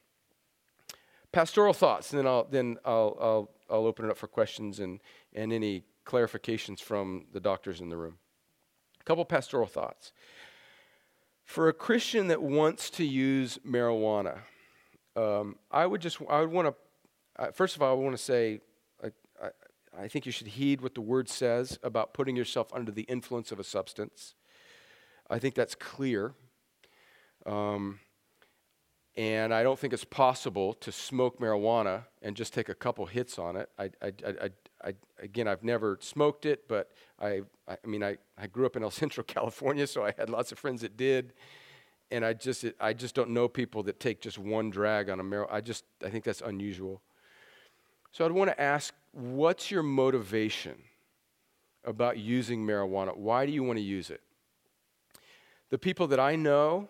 [1.32, 5.02] Pastoral thoughts, and then I'll, then I'll, I'll I'll open it up for questions and,
[5.34, 8.18] and any clarifications from the doctors in the room.
[9.02, 10.12] A couple pastoral thoughts.
[11.44, 14.40] For a Christian that wants to use marijuana,
[15.16, 16.76] um, I would just, I would want
[17.38, 18.60] to, first of all, I want to say,
[19.98, 23.52] I, think you should heed what the word says about putting yourself under the influence
[23.52, 24.36] of a substance.
[25.30, 26.34] I think that's clear.
[27.46, 28.00] Um,
[29.16, 33.38] and I don't think it's possible to smoke marijuana and just take a couple hits
[33.38, 33.70] on it.
[33.78, 34.50] I, I, I,
[34.84, 38.84] I again, I've never smoked it, but I, I mean, I, I grew up in
[38.84, 41.34] El Centro, California, so I had lots of friends that did.
[42.10, 45.24] And I just, I just don't know people that take just one drag on a
[45.24, 45.48] marijuana.
[45.52, 47.02] I just, I think that's unusual.
[48.12, 50.76] So I'd want to ask, what's your motivation
[51.86, 53.16] about using marijuana?
[53.16, 54.22] Why do you want to use it?
[55.70, 56.90] The people that I know,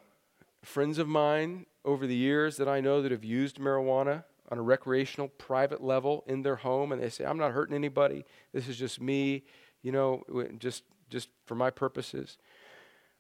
[0.64, 4.62] friends of mine, over the years that I know that have used marijuana on a
[4.62, 8.26] recreational, private level in their home, and they say, I'm not hurting anybody.
[8.54, 9.44] This is just me,
[9.82, 10.24] you know,
[10.60, 12.38] just, just for my purposes.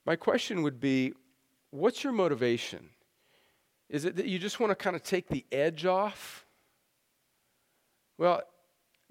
[0.05, 1.13] My question would be
[1.71, 2.89] what's your motivation?
[3.89, 6.45] Is it that you just want to kind of take the edge off?
[8.17, 8.43] Well,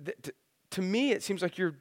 [0.05, 0.33] th- t-
[0.70, 1.76] to me, it seems like you're,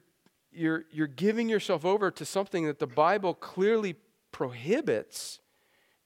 [0.52, 3.96] you're, you're giving yourself over to something that the Bible clearly
[4.32, 5.40] prohibits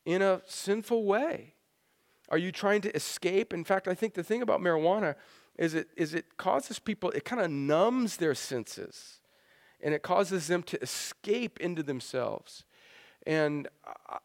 [0.05, 1.55] in a sinful way.
[2.29, 3.53] Are you trying to escape?
[3.53, 5.15] In fact, I think the thing about marijuana
[5.59, 9.21] is it, is it causes people, it kind of numbs their senses.
[9.81, 12.65] and it causes them to escape into themselves.
[13.27, 13.69] And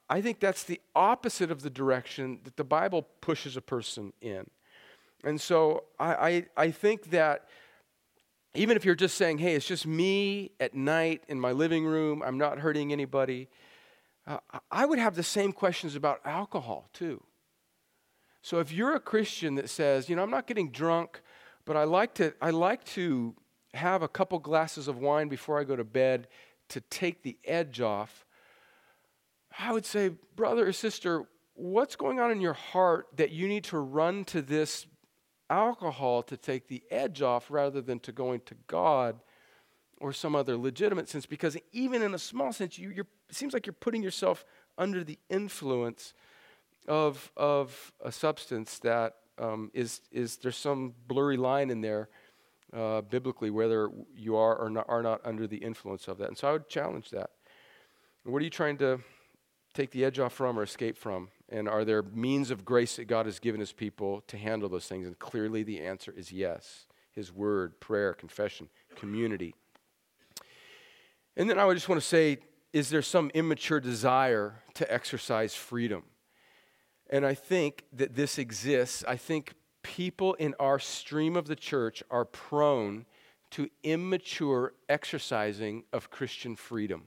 [0.09, 4.49] I think that's the opposite of the direction that the Bible pushes a person in.
[5.23, 7.47] And so I, I, I think that
[8.53, 12.21] even if you're just saying, hey, it's just me at night in my living room,
[12.25, 13.49] I'm not hurting anybody,
[14.27, 14.37] uh,
[14.69, 17.23] I would have the same questions about alcohol too.
[18.41, 21.21] So if you're a Christian that says, you know, I'm not getting drunk,
[21.65, 23.35] but I like to, I like to
[23.73, 26.27] have a couple glasses of wine before I go to bed
[26.69, 28.25] to take the edge off,
[29.57, 33.65] I would say, brother or sister, what's going on in your heart that you need
[33.65, 34.85] to run to this
[35.51, 39.19] alcohol to take the edge off rather than to going to God
[39.99, 41.25] or some other legitimate sense?
[41.25, 44.45] Because even in a small sense, you, it seems like you're putting yourself
[44.77, 46.13] under the influence
[46.87, 52.09] of, of a substance that um, is is there's some blurry line in there
[52.73, 56.27] uh, biblically whether you are or not, are not under the influence of that.
[56.27, 57.31] And so I would challenge that.
[58.23, 58.99] What are you trying to
[59.73, 61.29] take the edge off from or escape from?
[61.49, 64.87] And are there means of grace that God has given his people to handle those
[64.87, 65.07] things?
[65.07, 66.85] And clearly the answer is yes.
[67.11, 69.53] His word, prayer, confession, community.
[71.35, 72.37] And then I would just want to say
[72.73, 76.03] is there some immature desire to exercise freedom?
[77.09, 79.03] And I think that this exists.
[79.05, 79.53] I think
[79.83, 83.05] people in our stream of the church are prone
[83.51, 87.03] to immature exercising of Christian freedom.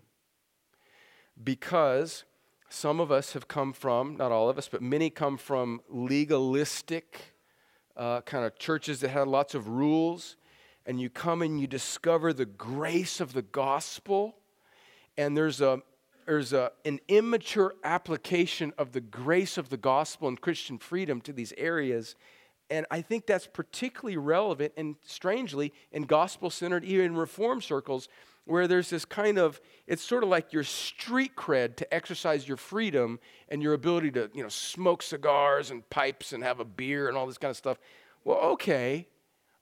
[1.42, 2.24] Because
[2.68, 7.34] some of us have come from, not all of us, but many come from legalistic
[7.96, 10.36] uh, kind of churches that had lots of rules.
[10.86, 14.36] And you come and you discover the grace of the gospel,
[15.16, 15.82] and there's a
[16.26, 21.32] there's a, an immature application of the grace of the gospel and Christian freedom to
[21.32, 22.16] these areas.
[22.70, 28.08] And I think that's particularly relevant and strangely in gospel centered, even reform circles,
[28.46, 32.56] where there's this kind of, it's sort of like your street cred to exercise your
[32.56, 37.08] freedom and your ability to, you know, smoke cigars and pipes and have a beer
[37.08, 37.78] and all this kind of stuff.
[38.24, 39.08] Well, okay.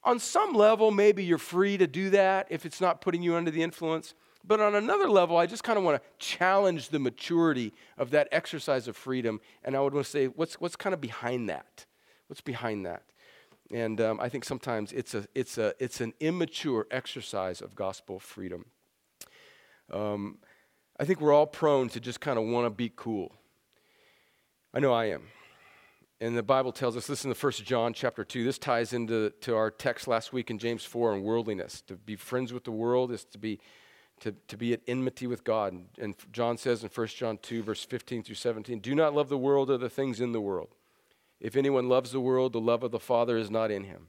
[0.04, 3.50] On some level, maybe you're free to do that if it's not putting you under
[3.52, 4.14] the influence.
[4.44, 8.26] But on another level, I just kind of want to challenge the maturity of that
[8.32, 9.40] exercise of freedom.
[9.62, 11.86] And I would want to say, what's, what's kind of behind that?
[12.26, 13.02] What's behind that?
[13.72, 18.18] And um, I think sometimes it's, a, it's, a, it's an immature exercise of gospel
[18.18, 18.66] freedom.
[19.90, 20.38] Um,
[21.00, 23.32] I think we're all prone to just kind of want to be cool.
[24.74, 25.22] I know I am.
[26.20, 28.44] And the Bible tells us, listen the first John chapter 2.
[28.44, 31.82] This ties into to our text last week in James 4 on worldliness.
[31.88, 33.58] To be friends with the world is to be
[34.20, 35.76] to, to be at enmity with God.
[35.98, 39.38] And John says in 1 John 2, verse 15 through 17, Do not love the
[39.38, 40.76] world or the things in the world.
[41.42, 44.06] If anyone loves the world, the love of the Father is not in him.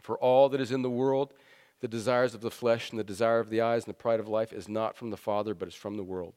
[0.00, 1.34] For all that is in the world,
[1.80, 4.26] the desires of the flesh and the desire of the eyes and the pride of
[4.26, 6.32] life is not from the Father, but is from the world.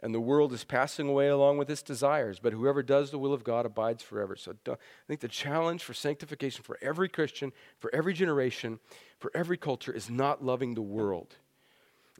[0.00, 3.32] And the world is passing away along with its desires, but whoever does the will
[3.32, 4.34] of God abides forever.
[4.34, 8.80] So I think the challenge for sanctification for every Christian, for every generation,
[9.20, 11.36] for every culture is not loving the world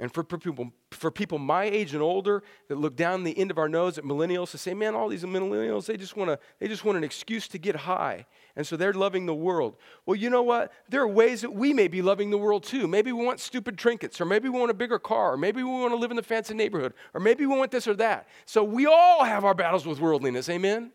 [0.00, 3.58] and for people, for people my age and older that look down the end of
[3.58, 6.68] our nose at millennials to say, man, all these millennials, they just want to, they
[6.68, 8.26] just want an excuse to get high.
[8.54, 9.76] And so they're loving the world.
[10.06, 10.72] Well, you know what?
[10.88, 12.86] There are ways that we may be loving the world too.
[12.86, 15.70] Maybe we want stupid trinkets, or maybe we want a bigger car, or maybe we
[15.70, 18.28] want to live in the fancy neighborhood, or maybe we want this or that.
[18.46, 20.48] So we all have our battles with worldliness.
[20.48, 20.92] Amen?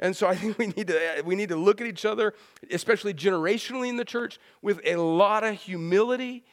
[0.00, 2.34] And so I think we need to we need to look at each other,
[2.70, 6.44] especially generationally in the church, with a lot of humility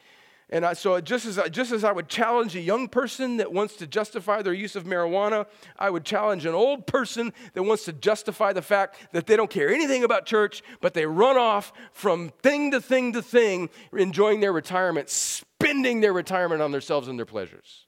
[0.48, 3.52] and I, so just as, I, just as I would challenge a young person that
[3.52, 7.84] wants to justify their use of marijuana, I would challenge an old person that wants
[7.86, 11.72] to justify the fact that they don't care anything about church, but they run off
[11.92, 17.18] from thing to thing to thing, enjoying their retirement, spending their retirement on themselves and
[17.18, 17.86] their pleasures.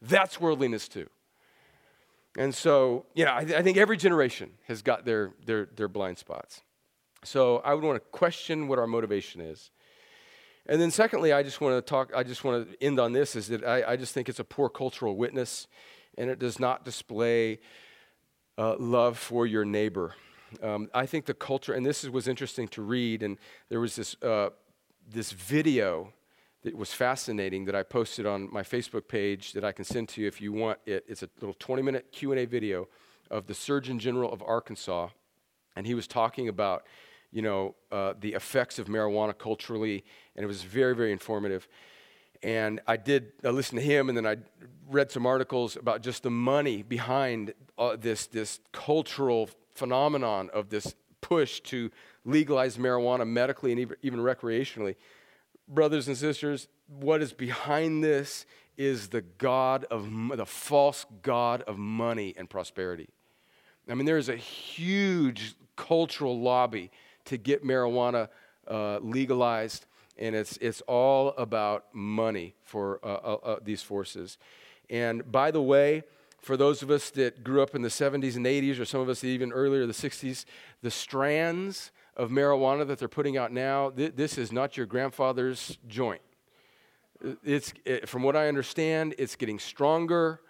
[0.00, 1.10] That's worldliness too.
[2.38, 6.62] And so, yeah, I, I think every generation has got their, their, their blind spots.
[7.22, 9.70] So I would want to question what our motivation is.
[10.66, 13.34] And then, secondly, I just want to talk, I just want to end on this
[13.34, 15.66] is that I, I just think it's a poor cultural witness
[16.16, 17.58] and it does not display
[18.58, 20.14] uh, love for your neighbor.
[20.62, 23.38] Um, I think the culture, and this was interesting to read, and
[23.70, 24.50] there was this, uh,
[25.10, 26.12] this video
[26.62, 30.20] that was fascinating that I posted on my Facebook page that I can send to
[30.20, 31.04] you if you want it.
[31.08, 32.88] It's a little 20 minute Q&A video
[33.30, 35.08] of the Surgeon General of Arkansas,
[35.74, 36.84] and he was talking about
[37.32, 40.04] you know, uh, the effects of marijuana culturally,
[40.36, 41.66] and it was very, very informative.
[42.42, 44.36] And I did I listened to him, and then I
[44.88, 50.94] read some articles about just the money behind uh, this, this cultural phenomenon of this
[51.20, 51.90] push to
[52.24, 54.96] legalize marijuana medically and even, even recreationally.
[55.68, 58.44] Brothers and sisters, what is behind this
[58.76, 63.08] is the God of the false God of money and prosperity.
[63.88, 66.90] I mean, there is a huge cultural lobby
[67.26, 68.28] to get marijuana
[68.68, 69.86] uh, legalized,
[70.18, 74.38] and it's, it's all about money for uh, uh, uh these forces.
[74.90, 76.04] And by the way,
[76.42, 79.08] for those of us that grew up in the 70s and 80s, or some of
[79.08, 80.44] us even earlier, the 60s,
[80.82, 85.78] the strands of marijuana that they're putting out now, th- this is not your grandfather's
[85.86, 86.20] joint.
[87.44, 90.40] It's, it, from what I understand, it's getting stronger.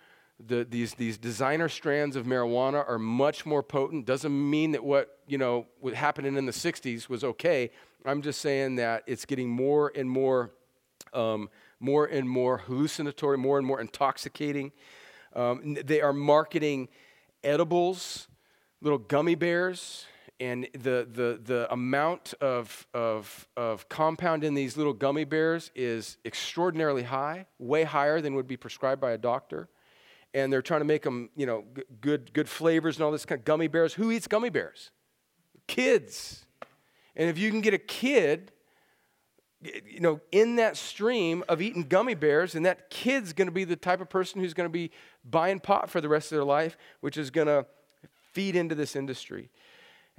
[0.46, 4.06] The, these, these designer strands of marijuana are much more potent.
[4.06, 7.70] Doesn't mean that what, you know, what happened in the 60s was okay.
[8.04, 10.50] I'm just saying that it's getting more and more,
[11.12, 14.72] um, more and more hallucinatory, more and more intoxicating.
[15.34, 16.88] Um, they are marketing
[17.44, 18.28] edibles,
[18.80, 20.06] little gummy bears,
[20.40, 26.18] and the, the, the amount of, of, of compound in these little gummy bears is
[26.24, 29.68] extraordinarily high, way higher than would be prescribed by a doctor.
[30.34, 33.26] And they're trying to make them, you know, g- good, good flavors and all this
[33.26, 33.94] kind of gummy bears.
[33.94, 34.90] Who eats gummy bears?
[35.66, 36.44] Kids.
[37.14, 38.52] And if you can get a kid,
[39.62, 43.64] you know, in that stream of eating gummy bears, and that kid's going to be
[43.64, 44.90] the type of person who's going to be
[45.24, 47.66] buying pot for the rest of their life, which is going to
[48.32, 49.50] feed into this industry.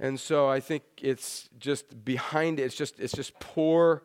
[0.00, 4.04] And so I think it's just behind it, it's just, it's just poor,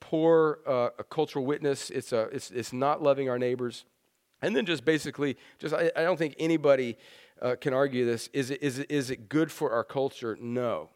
[0.00, 1.90] poor uh, cultural witness.
[1.90, 3.84] It's, a, it's, it's not loving our neighbors.
[4.42, 6.98] And then just basically, just I, I don't think anybody
[7.40, 8.28] uh, can argue this.
[8.32, 10.36] Is it, is, it, is it good for our culture?
[10.40, 10.90] No.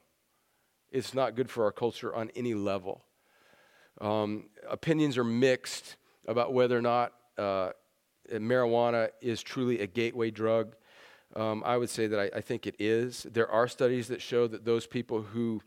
[0.91, 3.05] It's not good for our culture on any level.
[4.01, 7.71] Um, opinions are mixed about whether or not uh,
[8.33, 10.75] marijuana is truly a gateway drug.
[11.37, 13.25] Um, I would say that I, I, think it is.
[13.31, 15.63] There are studies that show that those people who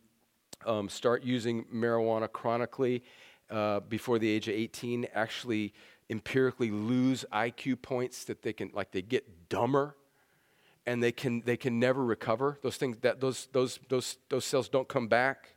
[0.65, 3.03] um, start using marijuana chronically
[3.49, 5.73] uh, before the age of 18 actually
[6.13, 9.95] empirically lose IQ points that they can, like they get dumber
[10.85, 12.59] and they can, they can never recover.
[12.61, 15.55] Those things, that, those, those, those, those cells don't come back.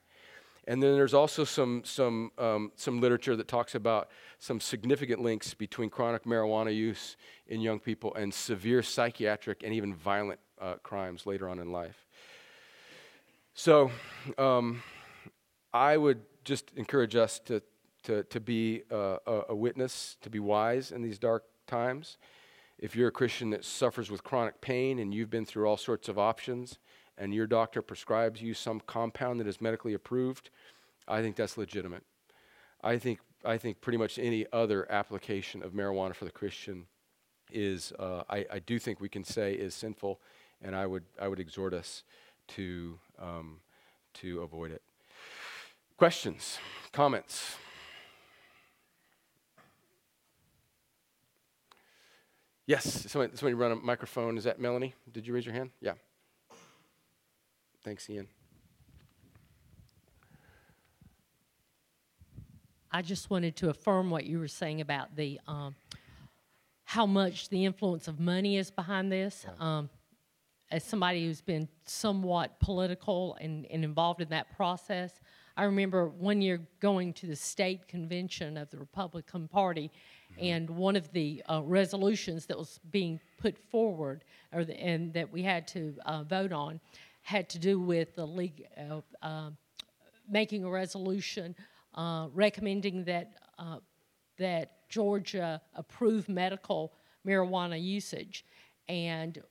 [0.66, 5.52] And then there's also some, some, um, some literature that talks about some significant links
[5.52, 11.26] between chronic marijuana use in young people and severe psychiatric and even violent uh, crimes
[11.26, 12.06] later on in life.
[13.54, 13.90] So
[14.38, 14.82] um,
[15.72, 17.62] I would just encourage us to,
[18.06, 22.16] to, to be uh, a, a witness, to be wise in these dark times.
[22.78, 26.08] If you're a Christian that suffers with chronic pain and you've been through all sorts
[26.08, 26.78] of options,
[27.18, 30.50] and your doctor prescribes you some compound that is medically approved,
[31.08, 32.04] I think that's legitimate.
[32.82, 36.86] I think, I think pretty much any other application of marijuana for the Christian
[37.50, 40.20] is, uh, I, I, do think we can say is sinful,
[40.60, 42.02] and I would, I would exhort us
[42.48, 43.60] to, um,
[44.14, 44.82] to avoid it.
[45.96, 46.58] Questions,
[46.92, 47.56] comments?
[52.66, 54.36] Yes, somebody, somebody run a microphone.
[54.36, 54.94] Is that Melanie?
[55.12, 55.70] Did you raise your hand?
[55.80, 55.92] Yeah.
[57.84, 58.26] Thanks, Ian.
[62.90, 65.76] I just wanted to affirm what you were saying about the um,
[66.84, 69.44] how much the influence of money is behind this.
[69.60, 69.90] Um,
[70.70, 75.20] as somebody who's been somewhat political and, and, involved in that process,
[75.56, 79.92] I remember one year going to the state convention of the Republican Party.
[80.38, 85.30] And one of the uh, resolutions that was being put forward, or the, and that
[85.32, 86.80] we had to uh, vote on,
[87.22, 89.50] had to do with the league uh, uh,
[90.28, 91.54] making a resolution
[91.94, 93.78] uh, recommending that uh,
[94.38, 96.92] that Georgia approve medical
[97.26, 98.44] marijuana usage,
[98.88, 99.42] and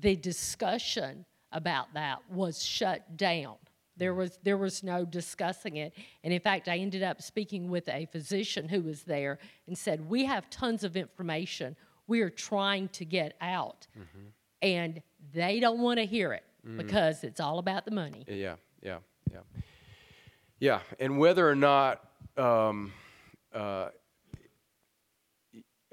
[0.00, 3.56] the discussion about that was shut down.
[3.98, 5.92] There was there was no discussing it,
[6.24, 10.08] and in fact, I ended up speaking with a physician who was there and said,
[10.08, 11.76] "We have tons of information
[12.06, 14.28] we are trying to get out." Mm-hmm
[14.62, 16.76] and they don't want to hear it mm.
[16.76, 18.24] because it's all about the money.
[18.26, 18.98] Yeah, yeah,
[19.32, 19.38] yeah.
[20.60, 22.04] Yeah, and whether or not,
[22.36, 22.92] um,
[23.54, 23.90] uh,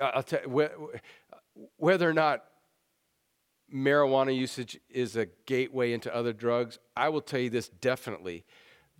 [0.01, 0.91] I'll tell you,
[1.77, 2.45] whether or not
[3.75, 8.45] marijuana usage is a gateway into other drugs, I will tell you this definitely.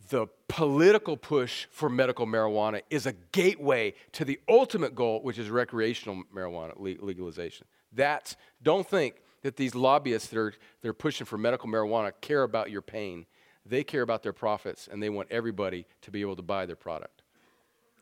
[0.10, 5.50] The political push for medical marijuana is a gateway to the ultimate goal, which is
[5.50, 7.66] recreational marijuana legalization.
[7.94, 12.44] That's, don't think that these lobbyists that are, that are pushing for medical marijuana care
[12.44, 13.26] about your pain.
[13.66, 16.76] They care about their profits and they want everybody to be able to buy their
[16.76, 17.24] product.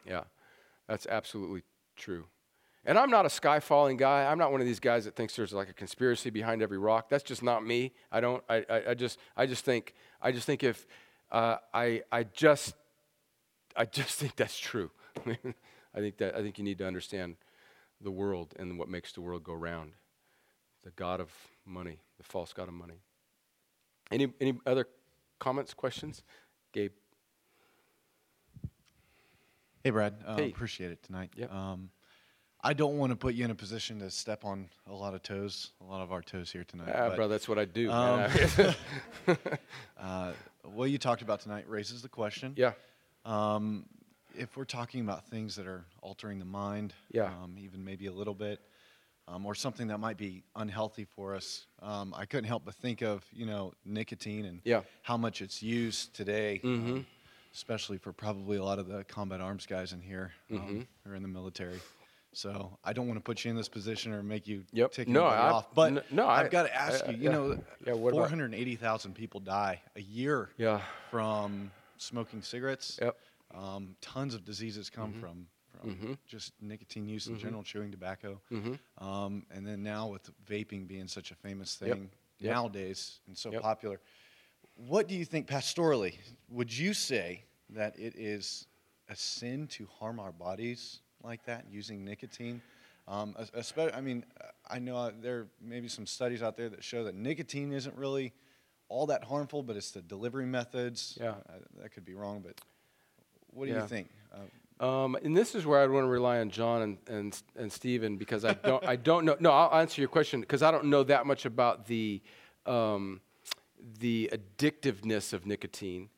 [0.05, 0.23] Yeah,
[0.87, 1.63] that's absolutely
[1.95, 2.25] true.
[2.85, 4.25] And I'm not a sky falling guy.
[4.29, 7.07] I'm not one of these guys that thinks there's like a conspiracy behind every rock.
[7.09, 7.93] That's just not me.
[8.11, 8.43] I don't.
[8.49, 9.19] I, I, I just.
[9.37, 9.93] I just think.
[10.21, 10.85] I just think if
[11.31, 12.03] uh, I.
[12.11, 12.75] I just.
[13.75, 14.91] I just think that's true.
[15.25, 17.37] I think that I think you need to understand
[18.01, 19.93] the world and what makes the world go round.
[20.83, 21.31] The God of
[21.65, 22.99] money, the false God of money.
[24.11, 24.87] Any any other
[25.39, 26.23] comments, questions?
[26.73, 26.91] Gabe.
[29.83, 30.15] Hey, Brad.
[30.25, 30.49] Uh, Hey.
[30.49, 31.31] Appreciate it tonight.
[31.35, 31.53] Yep.
[31.53, 31.89] Um,
[32.65, 35.21] I don't want to put you in a position to step on a lot of
[35.21, 36.93] toes, a lot of our toes here tonight.
[36.95, 37.91] Ah, but, bro, that's what I do.
[37.91, 38.31] um,
[39.99, 40.31] uh,
[40.73, 42.53] what you talked about tonight raises the question.
[42.55, 42.71] yeah.
[43.25, 43.85] Um,
[44.37, 47.25] if we're talking about things that are altering the mind, Yeah.
[47.25, 48.59] um, even maybe a little bit,
[49.27, 53.01] um, or something that might be unhealthy for us, um, I couldn't help but think
[53.01, 54.81] of you know nicotine and Yeah.
[55.03, 57.05] how much it's used today, um,
[57.53, 61.21] especially for probably a lot of the combat arms guys in here who are in
[61.21, 61.79] the military.
[62.33, 64.91] So I don't want to put you in this position or make you Yep.
[64.91, 65.73] take No, I- off.
[65.73, 67.17] But n- no, I've I- got to ask I- you.
[67.17, 67.31] You yeah.
[67.31, 70.81] know, Yeah, 480,000 people die a year Yeah.
[71.11, 72.97] from smoking cigarettes.
[73.01, 73.17] Yep.
[73.51, 75.47] Um, tons of diseases come from
[75.79, 76.17] from Mhm.
[76.27, 78.79] just nicotine use in general, chewing tobacco, Mhm.
[78.99, 82.09] um, and then now with vaping being such a famous thing
[82.39, 82.53] Yep.
[82.53, 83.61] nowadays and so Yep.
[83.63, 83.99] popular.
[84.75, 86.19] What do you think, pastorally?
[86.47, 88.65] Would you say that it is
[89.09, 92.61] a sin to harm our bodies like that using nicotine?
[93.07, 93.35] Um,
[93.93, 94.25] I mean,
[94.69, 98.33] I know there may be some studies out there that show that nicotine isn't really
[98.87, 101.17] all that harmful, but it's the delivery methods.
[101.19, 101.31] Yeah.
[101.31, 102.59] Uh, that could be wrong, but
[103.51, 103.81] what do Yeah.
[103.81, 104.09] you think?
[104.33, 107.71] Uh, Um, and this is where I'd want to rely on John and, and, and
[107.71, 109.37] Stephen because I don't, I don't know.
[109.39, 112.21] No, I'll answer your question because I don't know that much about the,
[112.65, 113.21] um,
[113.99, 116.09] the addictiveness of nicotine.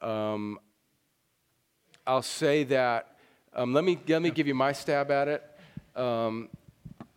[0.00, 0.58] Um,
[2.06, 3.13] I'll say that,
[3.54, 5.42] um, let, me, let me give you my stab at it.
[5.96, 6.48] Um,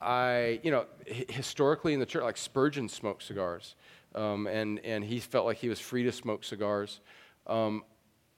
[0.02, 3.76] I, you know, hi- historically in the church, like Spurgeon smoked cigars,
[4.16, 7.02] um, and, and he felt like he was free to smoke cigars.
[7.48, 7.84] Um,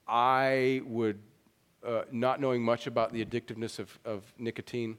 [0.07, 1.19] I would,
[1.85, 4.97] uh, not knowing much about the addictiveness of, of nicotine,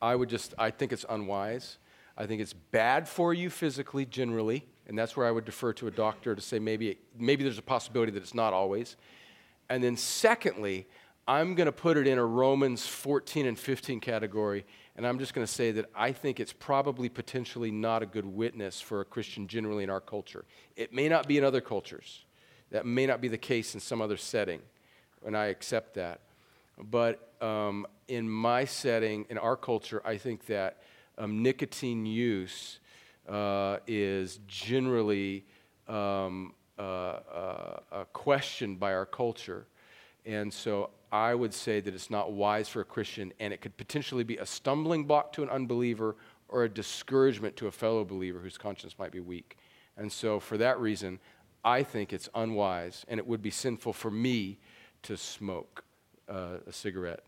[0.00, 1.78] I would just, I think it's unwise.
[2.18, 5.86] I think it's bad for you physically, generally, and that's where I would defer to
[5.86, 8.96] a doctor to say maybe, maybe there's a possibility that it's not always.
[9.68, 10.86] And then, secondly,
[11.28, 14.64] I'm going to put it in a Romans 14 and 15 category,
[14.94, 18.24] and I'm just going to say that I think it's probably potentially not a good
[18.24, 20.44] witness for a Christian generally in our culture.
[20.76, 22.24] It may not be in other cultures,
[22.70, 24.60] that may not be the case in some other setting,
[25.24, 26.20] and I accept that.
[26.78, 30.82] But um, in my setting, in our culture, I think that
[31.18, 32.78] um, nicotine use
[33.28, 35.44] uh, is generally
[35.88, 39.66] um, uh, uh, uh, questioned by our culture.
[40.24, 43.76] And so I would say that it's not wise for a Christian, and it could
[43.76, 46.16] potentially be a stumbling block to an unbeliever
[46.48, 49.56] or a discouragement to a fellow believer whose conscience might be weak.
[49.96, 51.18] And so, for that reason,
[51.64, 54.58] I think it's unwise, and it would be sinful for me
[55.02, 55.84] to smoke
[56.28, 57.24] uh, a cigarette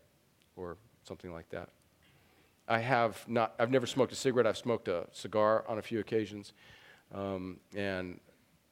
[0.55, 1.69] or something like that.
[2.67, 4.45] I have not, I've never smoked a cigarette.
[4.45, 6.53] I've smoked a cigar on a few occasions.
[7.13, 8.19] Um, and,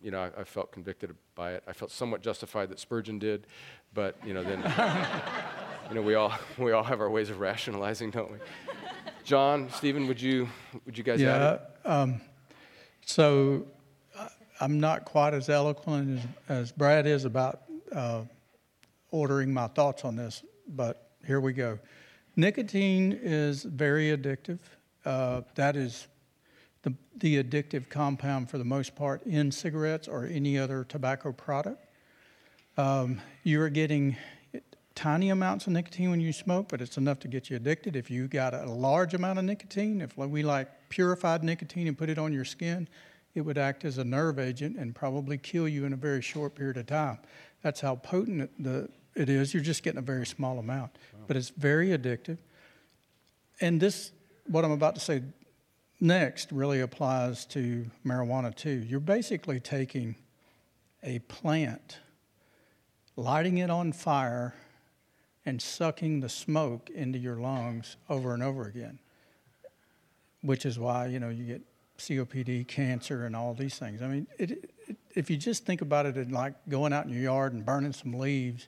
[0.01, 1.63] you know, I, I felt convicted by it.
[1.67, 3.47] I felt somewhat justified that Spurgeon did,
[3.93, 4.59] but, you know, then,
[5.89, 8.37] you know, we all, we all have our ways of rationalizing, don't we?
[9.23, 10.47] John, Stephen, would you,
[10.85, 11.91] would you guys add Yeah.
[11.91, 12.21] Um,
[13.05, 13.65] so
[14.17, 14.29] I-
[14.59, 18.23] I'm not quite as eloquent as, as Brad is about uh,
[19.11, 21.79] ordering my thoughts on this, but here we go.
[22.35, 24.59] Nicotine is very addictive.
[25.05, 26.07] Uh, that is
[26.87, 31.85] the, the addictive compound for the most part in cigarettes or any other tobacco product.
[32.77, 34.15] Um, you are getting
[34.95, 37.95] tiny amounts of nicotine when you smoke, but it's enough to get you addicted.
[37.95, 42.09] If you got a large amount of nicotine, if we like purified nicotine and put
[42.09, 42.87] it on your skin,
[43.35, 46.55] it would act as a nerve agent and probably kill you in a very short
[46.55, 47.19] period of time.
[47.61, 49.53] That's how potent it, the, it is.
[49.53, 52.37] You're just getting a very small amount, but it's very addictive.
[53.59, 54.11] And this,
[54.45, 55.21] what I'm about to say
[55.99, 58.83] next, really applies to marijuana too.
[58.87, 60.15] You're basically taking
[61.03, 61.99] a plant,
[63.15, 64.53] lighting it on fire,
[65.45, 68.99] and sucking the smoke into your lungs over and over again.
[70.41, 71.61] Which is why you know you get
[71.97, 74.01] COPD, cancer, and all these things.
[74.01, 77.23] I mean, it, it, if you just think about it like going out in your
[77.23, 78.67] yard and burning some leaves,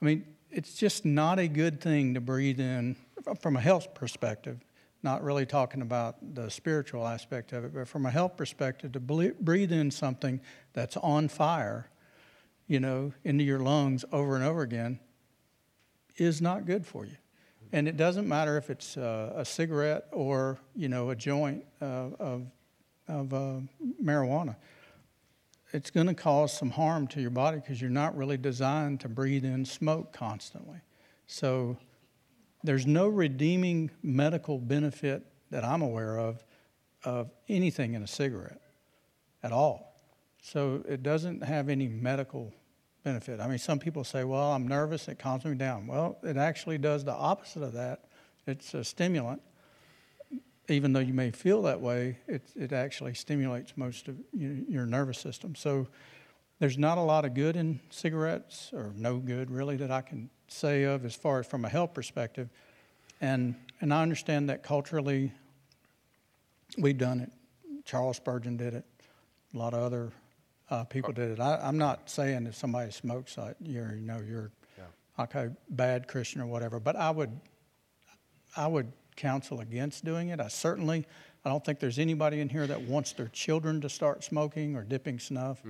[0.00, 2.96] I mean, it's just not a good thing to breathe in
[3.40, 4.58] from a health perspective.
[5.02, 9.00] Not really talking about the spiritual aspect of it, but from a health perspective, to
[9.00, 10.40] breathe in something
[10.72, 11.90] that's on fire,
[12.68, 15.00] you know, into your lungs over and over again
[16.16, 17.16] is not good for you.
[17.72, 22.10] And it doesn't matter if it's uh, a cigarette or, you know, a joint uh,
[22.18, 22.46] of,
[23.08, 23.60] of uh,
[24.02, 24.56] marijuana.
[25.72, 29.08] It's going to cause some harm to your body because you're not really designed to
[29.08, 30.80] breathe in smoke constantly.
[31.26, 31.78] So
[32.64, 36.44] there's no redeeming medical benefit that I'm aware of
[37.04, 38.60] of anything in a cigarette
[39.42, 39.96] at all.
[40.42, 42.52] So it doesn't have any medical
[43.04, 43.40] benefit.
[43.40, 45.86] I mean, some people say, well, I'm nervous, it calms me down.
[45.86, 48.04] Well, it actually does the opposite of that.
[48.46, 49.42] It's a stimulant.
[50.68, 55.18] Even though you may feel that way, it, it actually stimulates most of your, nervous
[55.18, 55.54] system.
[55.56, 55.88] So
[56.62, 60.30] there's not a lot of good in cigarettes, or no good really, that I can
[60.46, 62.48] say of as far as from a health perspective.
[63.20, 65.32] And, and I understand that culturally
[66.78, 67.32] we've done it.
[67.84, 68.84] Charles Spurgeon did it.
[69.52, 70.12] A lot of other
[70.70, 71.40] uh, people did it.
[71.40, 75.24] I, I'm not saying if somebody smokes, you're, you know, you're Yeah.
[75.24, 76.78] okay, bad Christian or whatever.
[76.78, 77.40] But I would,
[78.56, 80.38] I would counsel against doing it.
[80.38, 81.08] I certainly,
[81.44, 84.84] I don't think there's anybody in here that wants their children to start smoking or
[84.84, 85.60] dipping snuff.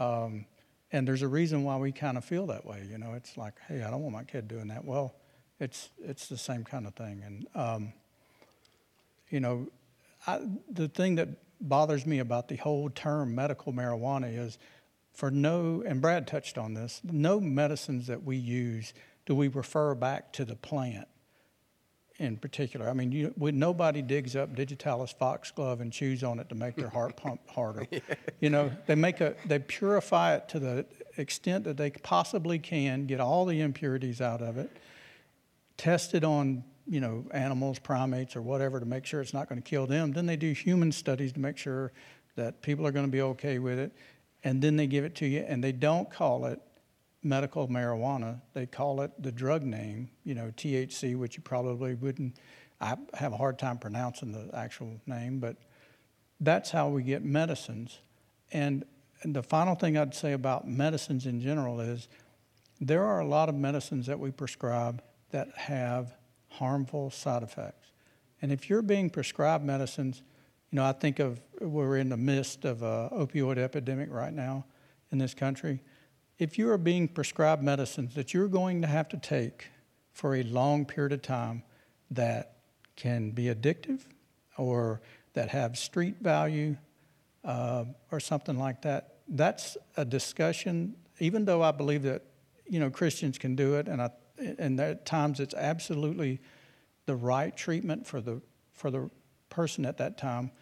[0.00, 0.46] Um,
[0.90, 2.84] and there's a reason why we kind of feel that way.
[2.90, 4.84] You know, it's like, hey, I don't want my kid doing that.
[4.84, 5.14] Well,
[5.60, 7.22] it's it's the same kind of thing.
[7.24, 7.92] And um,
[9.28, 9.68] you know,
[10.26, 11.28] I, the thing that
[11.60, 14.58] bothers me about the whole term medical marijuana is
[15.12, 18.94] for no, and Brad touched on this, no medicines that we use
[19.26, 21.06] do we refer back to the plant
[22.20, 22.88] in particular.
[22.88, 26.76] I mean, you, we, nobody digs up digitalis foxglove and chews on it to make
[26.76, 27.86] their heart pump harder.
[28.40, 33.06] You know, they make a, they purify it to the extent that they possibly can,
[33.06, 34.70] get all the impurities out of it,
[35.78, 39.60] test it on you know animals, primates, or whatever to make sure it's not going
[39.60, 40.12] to kill them.
[40.12, 41.90] Then they do human studies to make sure
[42.36, 43.92] that people are going to be okay with it,
[44.44, 45.40] and then they give it to you.
[45.40, 46.60] And they don't call it
[47.22, 52.36] medical marijuana; they call it the drug name, you know, THC, which you probably wouldn't.
[52.80, 55.56] I have a hard time pronouncing the actual name, but
[56.40, 57.98] that's how we get medicines.
[58.52, 58.84] And,
[59.22, 62.08] and the final thing I'd say about medicines in general is
[62.80, 66.14] there are a lot of medicines that we prescribe that have
[66.48, 67.90] harmful side effects.
[68.40, 70.22] And if you're being prescribed medicines,
[70.70, 74.64] you know, I think of we're in the midst of an opioid epidemic right now
[75.12, 75.80] in this country.
[76.40, 79.68] If you are being prescribed medicines that you're going to have to take
[80.14, 81.62] for a long period of time
[82.10, 82.54] that
[82.96, 84.00] can be addictive
[84.56, 85.02] or
[85.34, 86.78] that have street value
[87.44, 90.96] uh, or something like that, that's a discussion.
[91.18, 92.22] Even though I believe that
[92.66, 96.40] you know Christians can do it, and I, and at times it's absolutely
[97.04, 98.40] the right treatment for the
[98.72, 99.10] for the
[99.50, 100.52] person at that time.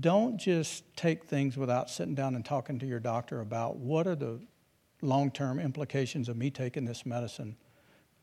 [0.00, 4.16] Don't just take things without sitting down and talking to your doctor about what are
[4.16, 4.40] the
[5.00, 7.56] long-term implications of me taking this medicine.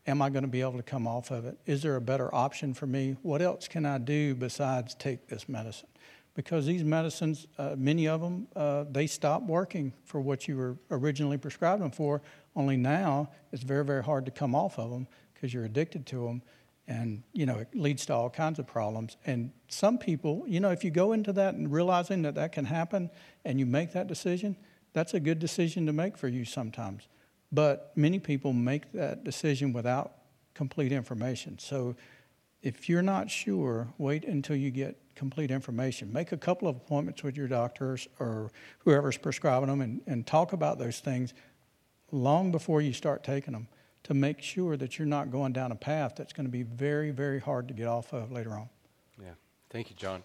[0.06, 1.58] Am I going to be able to come off of it?
[1.64, 3.16] Is there a better option for me?
[3.22, 5.88] What else can I do besides take this medicine?
[6.34, 10.76] Because these medicines, uh, many of them, uh, they stop working for what you were
[10.90, 12.20] originally prescribed them for.
[12.54, 16.26] Only now it's very, very hard to come off of them because you're addicted to
[16.26, 16.42] them,
[16.86, 19.16] and you know it leads to all kinds of problems.
[19.26, 22.64] And some people, you know, if you go into that and realizing that that can
[22.64, 23.10] happen,
[23.44, 24.56] and you make that decision,
[24.92, 27.08] that's a good decision to make for you sometimes.
[27.52, 30.12] But many people make that decision without
[30.54, 31.58] complete information.
[31.58, 31.96] So
[32.62, 36.12] if you're not sure, wait until you get complete information.
[36.12, 40.52] Make a couple of appointments with your doctors or whoever's prescribing them and, and talk
[40.52, 41.34] about those things
[42.10, 43.68] long before you start taking them
[44.04, 47.10] to make sure that you're not going down a path that's going to be very,
[47.10, 48.68] very hard to get off of later on.
[49.20, 49.30] Yeah.
[49.70, 50.22] Thank you, John.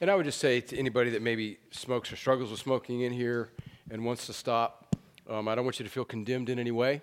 [0.00, 3.12] And I would just say to anybody that maybe smokes or struggles with smoking in
[3.12, 3.50] here
[3.90, 4.96] and wants to stop,
[5.30, 7.02] um, I don't want you to feel condemned in any way.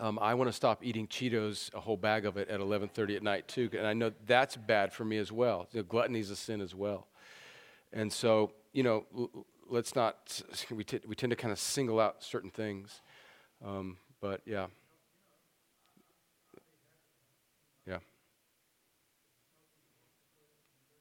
[0.00, 3.22] Um, I want to stop eating Cheetos, a whole bag of it, at 11:30 at
[3.22, 5.68] night too, and I know that's bad for me as well.
[5.72, 7.08] You know, gluttony is a sin as well,
[7.92, 10.40] and so you know, l- let's not.
[10.70, 13.00] We, t- we tend to kind of single out certain things,
[13.62, 14.66] um, but yeah, yeah,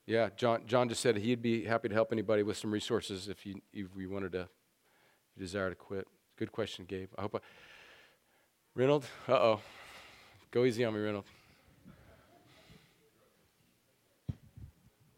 [0.06, 0.30] yeah.
[0.36, 3.56] John John just said he'd be happy to help anybody with some resources if you
[3.74, 4.48] if you wanted to, if
[5.36, 6.08] you desire to quit.
[6.38, 7.10] Good question, Gabe.
[7.18, 7.40] I hope I.
[8.76, 9.08] Reynolds?
[9.28, 9.62] Uh oh.
[10.52, 11.28] Go easy on me, Reynolds.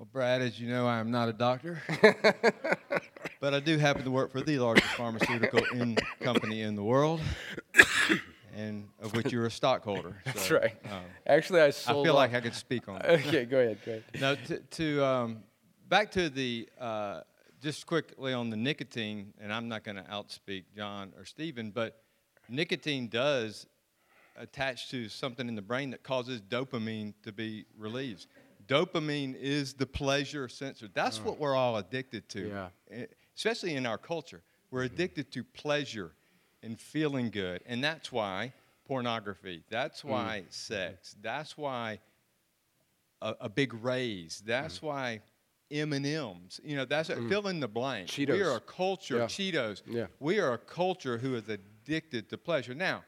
[0.03, 1.81] Well, Brad, as you know, I am not a doctor,
[3.39, 7.21] but I do happen to work for the largest pharmaceutical in company in the world,
[8.55, 10.15] and of which you're a stockholder.
[10.25, 10.75] That's So, right.
[10.91, 13.09] um, Actually, I I feel like I could speak on that.
[13.25, 13.77] okay, go ahead.
[13.85, 14.03] Go ahead.
[14.19, 15.43] now, to, to um,
[15.89, 17.21] back to the uh,
[17.61, 22.01] just quickly on the nicotine, and I'm not going to outspeak John or Stephen, but
[22.49, 23.65] nicotine does
[24.35, 28.27] attach to something in the brain that causes dopamine to be released.
[28.67, 30.87] Dopamine is the pleasure sensor.
[30.93, 32.47] That's what we're all addicted to,
[32.89, 33.05] Yeah.
[33.35, 34.41] especially in our culture.
[34.71, 36.13] We're addicted to pleasure
[36.63, 38.53] and feeling good, and that's why
[38.85, 39.63] pornography.
[39.69, 40.09] That's mm.
[40.09, 41.15] why sex.
[41.21, 41.99] That's why
[43.21, 44.41] a, a big raise.
[44.45, 44.83] That's mm.
[44.83, 45.21] why
[45.71, 46.59] M and M's.
[46.63, 47.29] You know, that's mm.
[47.29, 48.13] fill in the blank.
[48.17, 49.17] We are a culture.
[49.17, 49.25] Yeah.
[49.25, 49.81] Cheetos.
[49.85, 50.07] Yeah.
[50.19, 52.73] We are a culture who is addicted to pleasure.
[52.73, 53.03] Now,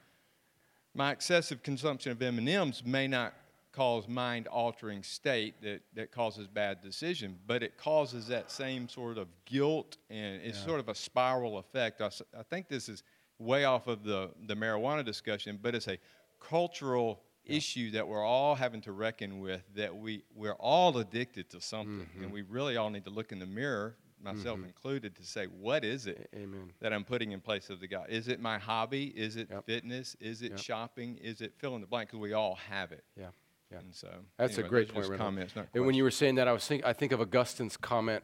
[0.94, 3.34] my excessive consumption of M&Ms may not
[3.74, 9.28] cause mind-altering state that, that causes bad decision, but it causes that same sort of
[9.44, 12.00] guilt, and it's sort of a spiral effect.
[12.00, 13.04] I, I think this is
[13.40, 15.98] way off of the, the marijuana discussion, but it's a
[16.40, 21.62] cultural issue that we're all having to reckon with, that we, we're all addicted to
[21.62, 22.34] something, and mm-hmm.
[22.34, 24.68] we really all need to look in the mirror, myself mm-hmm.
[24.68, 26.30] included, to say, what is it?
[26.36, 26.72] Amen.
[26.80, 28.08] that I'm putting in place of the God.
[28.10, 29.08] Is it my hobby?
[29.16, 29.66] Is it Yep.
[29.66, 30.16] fitness?
[30.20, 30.60] Is it Yep.
[30.60, 31.18] shopping?
[31.18, 32.10] Is it fill in the blank?
[32.10, 33.04] Because we all have it.
[33.16, 33.28] Yeah.
[33.72, 33.80] Yeah.
[33.80, 35.08] And so That's anyway, a great point.
[35.08, 37.20] just Comments, not and when you were saying that, I was think I think of
[37.20, 38.24] Augustine's comment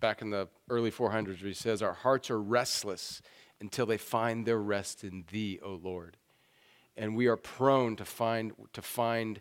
[0.00, 3.22] back in the early 400s, where he says, "Our hearts are restless
[3.60, 6.16] until they find their rest in Thee, O Lord."
[6.96, 9.40] And we are prone to find to find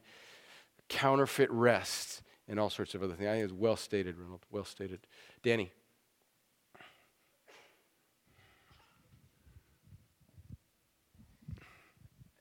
[0.88, 3.30] counterfeit rest and all sorts of other things.
[3.30, 4.45] I think it's well stated, Ronald.
[4.51, 5.05] Well stated,
[5.43, 5.72] Danny.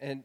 [0.00, 0.22] And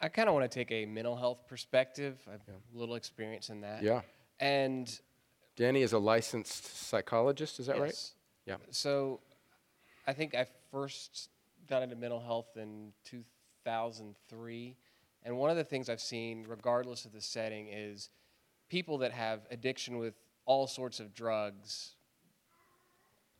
[0.00, 2.18] I kind of want to take a mental health perspective.
[2.26, 3.82] I have a little experience in that.
[3.82, 4.00] Yeah.
[4.40, 5.00] And
[5.56, 7.60] Danny is a licensed psychologist.
[7.60, 7.90] Is that right?
[7.90, 8.14] yes,
[8.46, 8.56] Yeah.
[8.70, 9.20] So
[10.06, 11.28] I think I first
[11.68, 14.76] got into mental health in 2003.
[15.24, 18.10] And one of the things I've seen, regardless of the setting, is
[18.68, 21.94] people that have addiction with all sorts of drugs.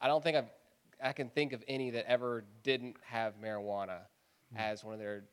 [0.01, 0.51] I don't think I've,
[1.03, 4.03] I can think of any that ever didn't have marijuana
[4.53, 4.59] mm-hmm.
[4.59, 5.25] as one of their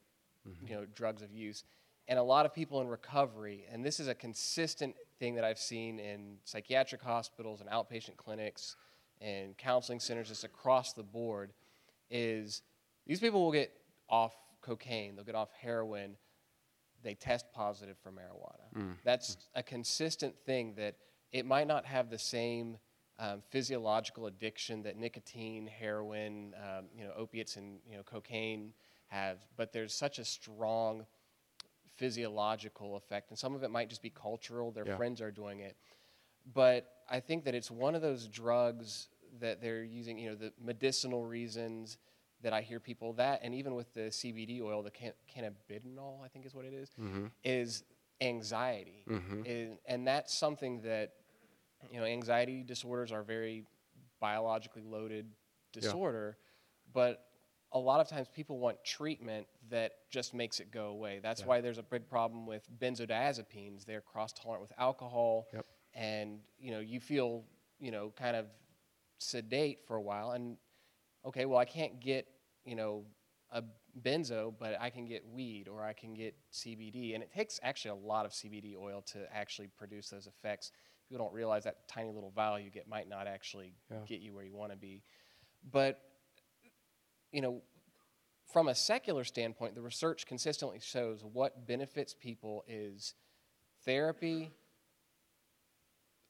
[0.47, 0.67] mm-hmm.
[0.67, 1.63] you know, drugs of use.
[2.07, 5.59] And a lot of people in recovery, and this is a consistent thing that I've
[5.59, 8.75] seen in psychiatric hospitals and outpatient clinics
[9.21, 11.51] and counseling centers just across the board,
[12.09, 12.61] is
[13.05, 13.71] these people will get
[14.09, 16.15] off cocaine, they'll get off heroin,
[17.03, 18.95] they test positive for marijuana.
[19.03, 20.95] That's a consistent thing that
[21.31, 22.77] it might not have the same
[23.19, 28.73] um, physiological addiction that nicotine, heroin, um, you know, opiates, and you know, cocaine
[29.07, 31.05] have, but there's such a strong
[31.97, 34.71] physiological effect, and some of it might just be cultural.
[34.71, 34.95] Their Yeah.
[34.95, 35.75] friends are doing it,
[36.53, 40.53] but I think that it's one of those drugs that they're using, you know, the
[40.63, 41.97] medicinal reasons
[42.41, 46.27] that I hear people that, and even with the CBD oil, the can- cannabidinol, I
[46.27, 47.25] think is what it is, mm-hmm.
[47.43, 47.83] is
[48.21, 49.43] anxiety, mm-hmm.
[49.45, 51.13] and, and that's something that
[51.91, 53.65] you know, anxiety disorders are very
[54.19, 55.25] biologically loaded
[55.71, 56.37] disorder,
[56.93, 57.25] but
[57.71, 61.19] a lot of times people want treatment that just makes it go away.
[61.21, 63.85] That's why there's a big problem with benzodiazepines.
[63.85, 65.65] They're cross tolerant with alcohol, Yep.
[65.93, 67.43] And you know, you feel
[67.79, 68.45] you know kind of
[69.17, 70.57] sedate for a while, and
[71.25, 72.27] okay, well, I can't get
[72.65, 73.05] you know
[73.51, 73.63] a
[74.01, 77.91] benzo, but I can get weed or I can get CBD, and it takes actually
[77.91, 80.71] a lot of CBD oil to actually produce those effects.
[81.07, 83.97] People don't realize that tiny little vial you get might not actually Yeah.
[84.05, 85.03] get you where you want to be,
[85.71, 85.99] but
[87.31, 87.61] you know,
[88.51, 93.13] from a secular standpoint, the research consistently shows what benefits people is
[93.85, 94.51] therapy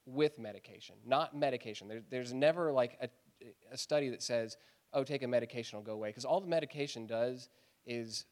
[0.10, 1.88] with medication, not medication.
[1.88, 3.10] There, there's never like a,
[3.72, 4.58] a study that says,
[4.94, 6.10] oh, take a medication, it'll go away.
[6.10, 7.50] Because all the medication does
[7.86, 8.26] is,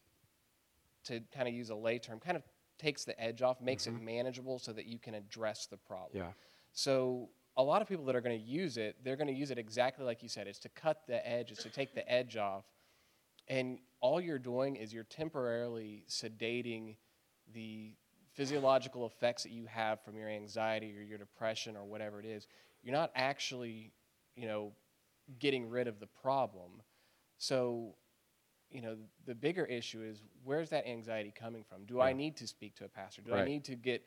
[1.06, 2.44] to kind of use a lay term, kind of
[2.78, 4.06] takes the edge off, makes it mm-hmm.
[4.06, 6.12] manageable so that you can address the problem.
[6.14, 6.32] Yeah.
[6.74, 9.52] So a lot of people that are going to use it, they're going to use
[9.52, 10.48] it exactly like you said.
[10.48, 12.66] It's to cut the edge, it's to take the edge off.
[13.48, 16.98] And all you're doing is you're temporarily sedating
[17.54, 17.94] the
[18.38, 22.48] physiological effects that you have from your anxiety or your depression or whatever it is.
[22.84, 23.92] You're not actually,
[24.36, 24.74] you know,
[25.40, 26.84] getting rid of the problem.
[27.40, 27.96] So,
[28.70, 31.86] you know, the bigger issue is where's that anxiety coming from?
[31.86, 33.24] Do I need to speak to a pastor?
[33.24, 34.04] Do I need to get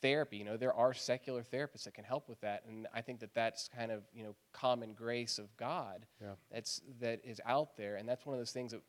[0.00, 0.38] therapy?
[0.38, 3.34] You know, there are secular therapists that can help with that, and I think that
[3.34, 6.32] that's kind of you know common grace of God Yeah.
[6.50, 8.80] that's that is out there, and that's one of those things that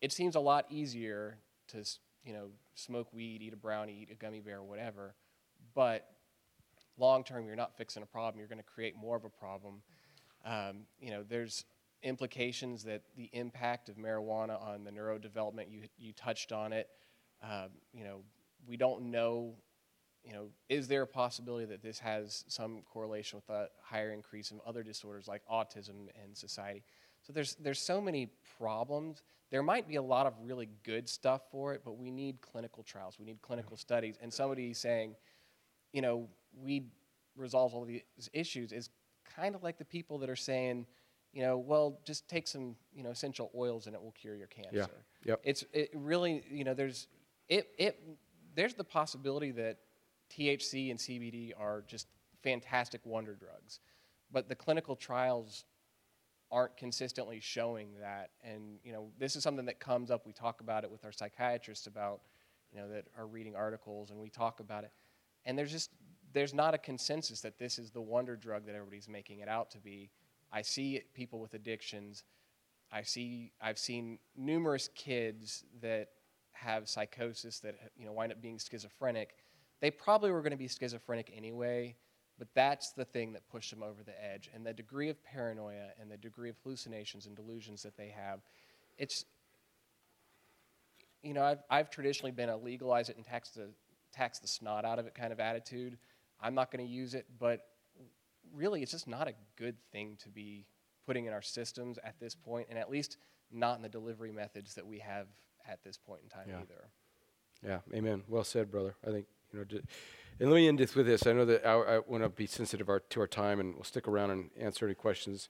[0.00, 1.38] it seems a lot easier
[1.68, 1.84] to
[2.26, 5.14] you know smoke weed, eat a brownie, eat a gummy bear, whatever,
[5.74, 6.06] but
[6.98, 8.38] long term you're not fixing a problem.
[8.38, 9.82] You're going to create more of a problem.
[10.44, 11.64] Um, you know, there's
[12.02, 15.70] implications that the impact of marijuana on the neurodevelopment.
[15.70, 16.88] You you touched on it.
[17.42, 18.22] Um, you know,
[18.66, 19.54] we don't know.
[20.24, 24.50] You know, is there a possibility that this has some correlation with a higher increase
[24.50, 26.82] in other disorders like autism in society?
[27.26, 29.22] So there's there's so many problems.
[29.50, 32.82] There might be a lot of really good stuff for it, but we need clinical
[32.82, 33.18] trials.
[33.18, 34.16] We need clinical studies.
[34.20, 35.14] And somebody saying,
[35.92, 36.28] you know,
[36.60, 36.86] we
[37.36, 38.02] resolve all these
[38.32, 38.90] issues is
[39.36, 40.86] kind of like the people that are saying,
[41.32, 44.46] you know, well, just take some, you know, essential oils and it will cure your
[44.46, 44.76] cancer.
[44.76, 44.86] Yeah.
[45.24, 45.40] Yep.
[45.44, 47.08] It's it really, you know, there's
[47.48, 48.00] it it
[48.54, 49.78] there's the possibility that
[50.30, 52.08] THC and CBD are just
[52.42, 53.80] fantastic wonder drugs,
[54.32, 55.64] but the clinical trials
[56.50, 58.30] aren't consistently showing that.
[58.42, 60.26] And you know, this is something that comes up.
[60.26, 62.20] We talk about it with our psychiatrists about,
[62.72, 64.92] you know, that are reading articles, and we talk about it.
[65.44, 65.90] And there's just
[66.32, 69.70] there's not a consensus that this is the wonder drug that everybody's making it out
[69.70, 70.10] to be.
[70.52, 72.24] I see people with addictions.
[72.92, 76.08] I see I've seen numerous kids that
[76.52, 79.34] have psychosis that you know wind up being schizophrenic.
[79.80, 81.96] They probably were going to be schizophrenic anyway,
[82.38, 84.50] but that's the thing that pushed them over the edge.
[84.54, 88.40] And the degree of paranoia and the degree of hallucinations and delusions that they have,
[88.98, 89.24] it's
[91.22, 93.68] you know I've I've traditionally been a legalize it and tax the
[94.12, 95.98] tax the snot out of it kind of attitude.
[96.40, 97.66] I'm not going to use it, but
[98.54, 100.66] really it's just not a good thing to be
[101.06, 103.16] putting in our systems at this point, and at least
[103.52, 105.26] not in the delivery methods that we have
[105.68, 106.60] at this point in time Yeah.
[106.60, 106.88] either.
[107.62, 108.22] Yeah, amen.
[108.28, 108.94] Well said, brother.
[109.06, 109.64] I think you know.
[109.64, 109.82] ju-
[110.38, 111.26] And let me end this with this.
[111.26, 113.84] I know that I, I want to be sensitive our, to our time, and we'll
[113.84, 115.48] stick around and answer any questions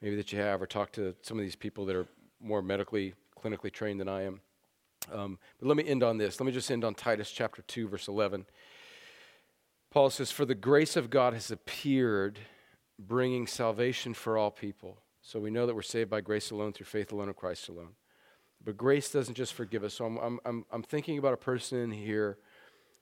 [0.00, 2.06] maybe that you have, or talk to some of these people that are
[2.40, 4.40] more medically, clinically trained than I am.
[5.12, 6.38] Um, but let me end on this.
[6.38, 8.46] Let me just end on Titus chapter two, verse eleven.
[9.90, 12.38] Paul says, "For the grace of God has appeared,
[12.98, 16.86] bringing salvation for all people." So we know that we're saved by grace alone, through
[16.86, 17.96] faith alone, in Christ alone.
[18.64, 19.94] But grace doesn't just forgive us.
[19.94, 22.38] So I'm, I'm, I'm thinking about a person in here.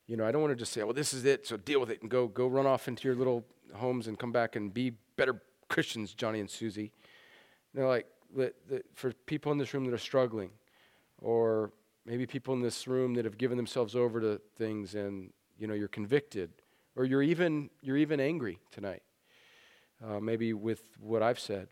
[0.09, 1.91] You know, I don't want to just say, well, this is it, so deal with
[1.91, 3.45] it and go, go run off into your little
[3.75, 6.93] homes and come back and be better Christians, Johnny and Susie.
[7.75, 8.07] They're like
[8.95, 10.51] for people in this room that are struggling,
[11.21, 11.73] or
[12.07, 15.75] maybe people in this room that have given themselves over to things and, you know,
[15.75, 16.51] you're convicted,
[16.97, 19.03] or you're even, you're even angry tonight,
[20.03, 21.69] uh, maybe with what I've said.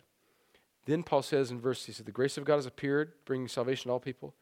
[0.85, 3.89] Then Paul says in verse, he said, The grace of God has appeared, bringing salvation
[3.89, 4.35] to all people,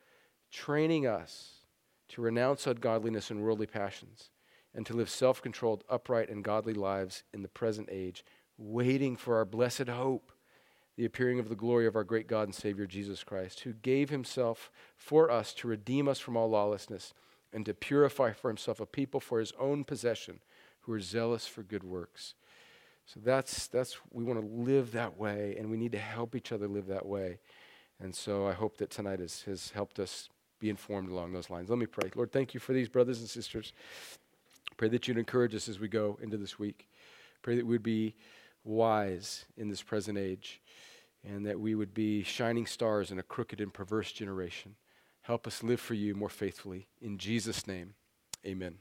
[0.51, 1.54] training us
[2.09, 4.31] to renounce ungodliness and worldly passions,
[4.75, 8.25] and to live self controlled, upright, and godly lives in the present age,
[8.59, 10.33] waiting for our blessed hope,
[10.97, 14.11] the appearing of the glory of our great God and Savior Jesus Christ, who gave
[14.11, 17.15] himself for us to redeem us from all lawlessness
[17.53, 20.41] and to purify for himself a people for his own possession
[20.81, 22.35] who are zealous for good works.
[23.07, 26.53] So that's that's we want to live that way, and we need to help each
[26.53, 27.39] other live that way.
[28.01, 30.29] And so I hope that tonight has, has helped us
[30.65, 31.69] be informed along those lines.
[31.69, 32.11] Let me pray.
[32.15, 33.75] Lord, thank you for these brothers and sisters.
[34.79, 36.89] Pray that you'd encourage us as we go into this week.
[37.43, 38.15] Pray that we'd be
[38.65, 40.63] wise in this present age,
[41.23, 44.75] and that we would be shining stars in a crooked and perverse generation.
[45.21, 46.87] Help us live for you more faithfully.
[47.03, 47.93] In Jesus' name,
[48.47, 48.77] amen.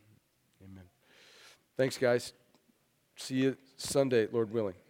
[0.63, 0.85] Amen.
[1.75, 2.31] Thanks, guys.
[3.17, 4.82] See you Sunday, Lord willing.